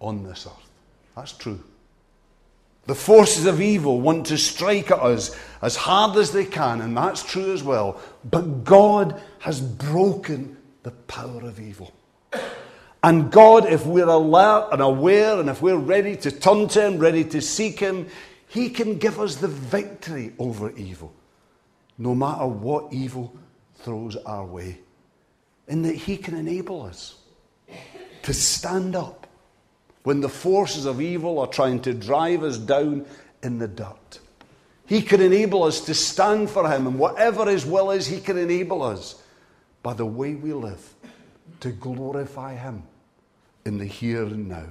on 0.00 0.22
this 0.22 0.46
earth. 0.46 0.69
That's 1.16 1.32
true. 1.32 1.62
The 2.86 2.94
forces 2.94 3.46
of 3.46 3.60
evil 3.60 4.00
want 4.00 4.26
to 4.26 4.38
strike 4.38 4.90
at 4.90 4.98
us 4.98 5.36
as 5.62 5.76
hard 5.76 6.16
as 6.16 6.32
they 6.32 6.44
can, 6.44 6.80
and 6.80 6.96
that's 6.96 7.22
true 7.22 7.52
as 7.52 7.62
well. 7.62 8.00
But 8.28 8.64
God 8.64 9.20
has 9.40 9.60
broken 9.60 10.56
the 10.82 10.90
power 10.90 11.42
of 11.42 11.60
evil. 11.60 11.92
And 13.02 13.30
God, 13.30 13.66
if 13.66 13.86
we're 13.86 14.08
alert 14.08 14.70
and 14.72 14.82
aware, 14.82 15.38
and 15.38 15.48
if 15.48 15.62
we're 15.62 15.76
ready 15.76 16.16
to 16.16 16.30
turn 16.30 16.68
to 16.68 16.86
Him, 16.86 16.98
ready 16.98 17.24
to 17.24 17.40
seek 17.40 17.78
Him, 17.78 18.08
He 18.48 18.68
can 18.70 18.98
give 18.98 19.20
us 19.20 19.36
the 19.36 19.48
victory 19.48 20.32
over 20.38 20.70
evil, 20.72 21.14
no 21.96 22.14
matter 22.14 22.46
what 22.46 22.92
evil 22.92 23.34
throws 23.76 24.16
our 24.16 24.44
way. 24.44 24.80
In 25.68 25.82
that 25.82 25.94
He 25.94 26.16
can 26.16 26.36
enable 26.36 26.82
us 26.82 27.16
to 28.22 28.34
stand 28.34 28.96
up 28.96 29.26
when 30.02 30.20
the 30.20 30.28
forces 30.28 30.86
of 30.86 31.00
evil 31.00 31.38
are 31.38 31.46
trying 31.46 31.80
to 31.82 31.94
drive 31.94 32.42
us 32.42 32.58
down 32.58 33.04
in 33.42 33.58
the 33.58 33.68
dirt. 33.68 34.20
He 34.86 35.02
can 35.02 35.20
enable 35.20 35.62
us 35.62 35.80
to 35.82 35.94
stand 35.94 36.50
for 36.50 36.68
Him, 36.68 36.86
and 36.86 36.98
whatever 36.98 37.48
His 37.48 37.64
will 37.64 37.90
is, 37.90 38.06
He 38.06 38.20
can 38.20 38.36
enable 38.36 38.82
us 38.82 39.22
by 39.82 39.94
the 39.94 40.06
way 40.06 40.34
we 40.34 40.52
live 40.52 40.94
to 41.60 41.70
glorify 41.70 42.54
Him 42.56 42.82
in 43.64 43.78
the 43.78 43.84
here 43.84 44.24
and 44.24 44.48
now. 44.48 44.66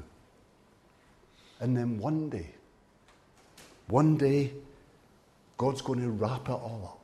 And 1.60 1.76
then 1.76 2.00
one 2.00 2.30
day, 2.30 2.50
one 3.88 4.18
day, 4.18 4.52
God's 5.58 5.82
going 5.82 6.02
to 6.02 6.10
wrap 6.10 6.48
it 6.50 6.54
all 6.54 6.82
up. 6.86 6.99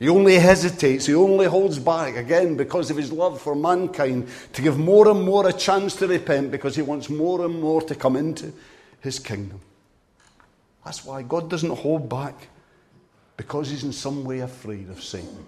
He 0.00 0.08
only 0.08 0.36
hesitates, 0.36 1.04
he 1.04 1.14
only 1.14 1.44
holds 1.44 1.78
back, 1.78 2.16
again, 2.16 2.56
because 2.56 2.90
of 2.90 2.96
his 2.96 3.12
love 3.12 3.38
for 3.38 3.54
mankind, 3.54 4.28
to 4.54 4.62
give 4.62 4.78
more 4.78 5.08
and 5.10 5.22
more 5.22 5.46
a 5.46 5.52
chance 5.52 5.94
to 5.96 6.06
repent 6.06 6.50
because 6.50 6.74
he 6.74 6.80
wants 6.80 7.10
more 7.10 7.44
and 7.44 7.60
more 7.60 7.82
to 7.82 7.94
come 7.94 8.16
into 8.16 8.50
his 9.00 9.18
kingdom. 9.18 9.60
That's 10.86 11.04
why 11.04 11.20
God 11.20 11.50
doesn't 11.50 11.76
hold 11.76 12.08
back 12.08 12.48
because 13.36 13.68
he's 13.68 13.84
in 13.84 13.92
some 13.92 14.24
way 14.24 14.40
afraid 14.40 14.88
of 14.88 15.02
Satan. 15.02 15.44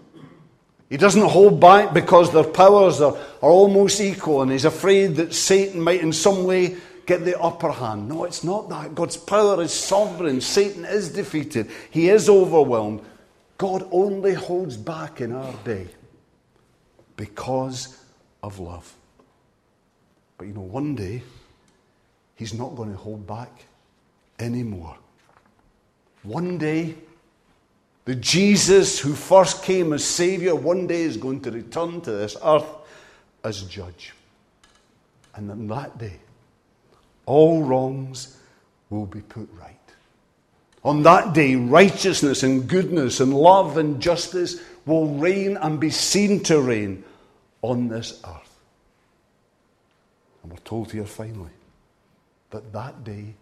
He 0.90 0.98
doesn't 0.98 1.22
hold 1.22 1.58
back 1.58 1.94
because 1.94 2.30
their 2.30 2.44
powers 2.44 3.00
are, 3.00 3.16
are 3.16 3.50
almost 3.50 4.02
equal 4.02 4.42
and 4.42 4.52
he's 4.52 4.66
afraid 4.66 5.16
that 5.16 5.32
Satan 5.32 5.80
might 5.80 6.02
in 6.02 6.12
some 6.12 6.44
way 6.44 6.76
get 7.06 7.24
the 7.24 7.40
upper 7.40 7.72
hand. 7.72 8.08
No, 8.10 8.24
it's 8.24 8.44
not 8.44 8.68
that. 8.68 8.94
God's 8.94 9.16
power 9.16 9.62
is 9.62 9.72
sovereign. 9.72 10.42
Satan 10.42 10.84
is 10.84 11.08
defeated, 11.10 11.70
he 11.90 12.10
is 12.10 12.28
overwhelmed. 12.28 13.00
God 13.62 13.88
only 13.92 14.34
holds 14.34 14.76
back 14.76 15.20
in 15.20 15.30
our 15.30 15.54
day 15.62 15.86
because 17.14 17.96
of 18.42 18.58
love. 18.58 18.92
But 20.36 20.48
you 20.48 20.52
know, 20.52 20.62
one 20.62 20.96
day, 20.96 21.22
He's 22.34 22.54
not 22.54 22.74
going 22.74 22.90
to 22.90 22.98
hold 22.98 23.24
back 23.24 23.66
anymore. 24.40 24.96
One 26.24 26.58
day, 26.58 26.96
the 28.04 28.16
Jesus 28.16 28.98
who 28.98 29.14
first 29.14 29.62
came 29.62 29.92
as 29.92 30.04
Savior, 30.04 30.56
one 30.56 30.88
day 30.88 31.02
is 31.02 31.16
going 31.16 31.40
to 31.42 31.52
return 31.52 32.00
to 32.00 32.10
this 32.10 32.36
earth 32.44 32.66
as 33.44 33.62
judge. 33.62 34.12
And 35.36 35.48
on 35.48 35.68
that 35.68 35.98
day, 35.98 36.18
all 37.26 37.62
wrongs 37.62 38.38
will 38.90 39.06
be 39.06 39.20
put 39.20 39.48
right. 39.56 39.81
On 40.84 41.02
that 41.04 41.32
day, 41.32 41.54
righteousness 41.54 42.42
and 42.42 42.68
goodness 42.68 43.20
and 43.20 43.32
love 43.32 43.76
and 43.76 44.00
justice 44.00 44.60
will 44.84 45.14
reign 45.14 45.56
and 45.56 45.78
be 45.78 45.90
seen 45.90 46.42
to 46.44 46.60
reign 46.60 47.04
on 47.62 47.88
this 47.88 48.20
earth. 48.24 48.58
And 50.42 50.50
we're 50.50 50.58
told 50.58 50.90
here 50.90 51.06
finally 51.06 51.50
that 52.50 52.72
that 52.72 53.04
day 53.04 53.34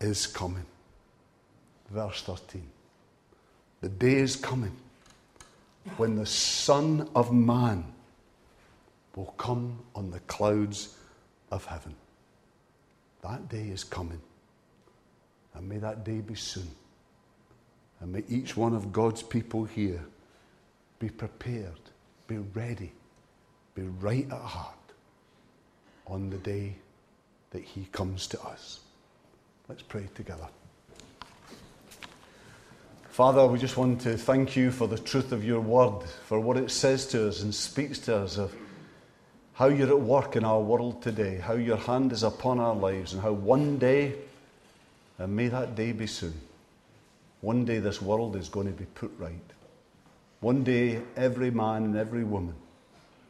is 0.00 0.26
coming. 0.26 0.64
Verse 1.90 2.22
13. 2.22 2.62
The 3.80 3.88
day 3.88 4.14
is 4.14 4.36
coming 4.36 4.76
when 5.96 6.16
the 6.16 6.26
Son 6.26 7.08
of 7.14 7.32
Man 7.32 7.84
will 9.16 9.34
come 9.36 9.78
on 9.96 10.10
the 10.10 10.20
clouds 10.20 10.96
of 11.50 11.64
heaven. 11.64 11.94
That 13.22 13.48
day 13.48 13.68
is 13.68 13.82
coming. 13.82 14.20
And 15.58 15.68
may 15.68 15.78
that 15.78 16.04
day 16.04 16.20
be 16.20 16.36
soon. 16.36 16.70
And 18.00 18.12
may 18.12 18.22
each 18.28 18.56
one 18.56 18.74
of 18.74 18.92
God's 18.92 19.24
people 19.24 19.64
here 19.64 20.04
be 21.00 21.10
prepared, 21.10 21.80
be 22.28 22.38
ready, 22.54 22.92
be 23.74 23.82
right 23.82 24.24
at 24.30 24.40
heart 24.40 24.76
on 26.06 26.30
the 26.30 26.36
day 26.38 26.76
that 27.50 27.62
He 27.62 27.88
comes 27.90 28.28
to 28.28 28.40
us. 28.42 28.78
Let's 29.68 29.82
pray 29.82 30.08
together. 30.14 30.46
Father, 33.08 33.44
we 33.44 33.58
just 33.58 33.76
want 33.76 34.00
to 34.02 34.16
thank 34.16 34.54
you 34.54 34.70
for 34.70 34.86
the 34.86 34.96
truth 34.96 35.32
of 35.32 35.44
your 35.44 35.60
word, 35.60 36.04
for 36.26 36.38
what 36.38 36.56
it 36.56 36.70
says 36.70 37.04
to 37.08 37.26
us 37.26 37.42
and 37.42 37.52
speaks 37.52 37.98
to 37.98 38.16
us 38.16 38.38
of 38.38 38.54
how 39.54 39.66
you're 39.66 39.88
at 39.88 40.00
work 40.00 40.36
in 40.36 40.44
our 40.44 40.60
world 40.60 41.02
today, 41.02 41.38
how 41.38 41.54
your 41.54 41.78
hand 41.78 42.12
is 42.12 42.22
upon 42.22 42.60
our 42.60 42.76
lives, 42.76 43.12
and 43.12 43.20
how 43.20 43.32
one 43.32 43.76
day 43.76 44.14
and 45.18 45.34
may 45.34 45.48
that 45.48 45.74
day 45.74 45.92
be 45.92 46.06
soon. 46.06 46.34
One 47.40 47.64
day 47.64 47.78
this 47.78 48.02
world 48.02 48.36
is 48.36 48.48
going 48.48 48.66
to 48.66 48.72
be 48.72 48.86
put 48.94 49.12
right. 49.18 49.34
One 50.40 50.64
day 50.64 51.02
every 51.16 51.50
man 51.50 51.84
and 51.84 51.96
every 51.96 52.24
woman 52.24 52.54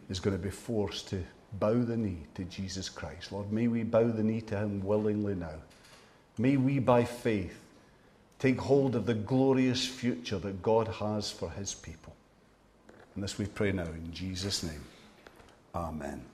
is 0.08 0.20
going 0.20 0.36
to 0.36 0.42
be 0.42 0.50
forced 0.50 1.08
to 1.08 1.24
bow 1.54 1.82
the 1.82 1.96
knee 1.96 2.26
to 2.34 2.44
Jesus 2.44 2.88
Christ. 2.88 3.32
Lord, 3.32 3.52
may 3.52 3.68
we 3.68 3.82
bow 3.82 4.04
the 4.04 4.22
knee 4.22 4.42
to 4.42 4.56
him 4.56 4.84
willingly 4.84 5.34
now. 5.34 5.54
May 6.36 6.56
we, 6.56 6.78
by 6.78 7.04
faith, 7.04 7.58
take 8.38 8.60
hold 8.60 8.94
of 8.94 9.06
the 9.06 9.14
glorious 9.14 9.86
future 9.86 10.38
that 10.38 10.62
God 10.62 10.88
has 10.88 11.30
for 11.30 11.50
his 11.50 11.74
people. 11.74 12.14
And 13.14 13.24
this 13.24 13.38
we 13.38 13.46
pray 13.46 13.72
now 13.72 13.82
in 13.82 14.12
Jesus' 14.12 14.62
name. 14.62 14.84
Amen. 15.74 16.24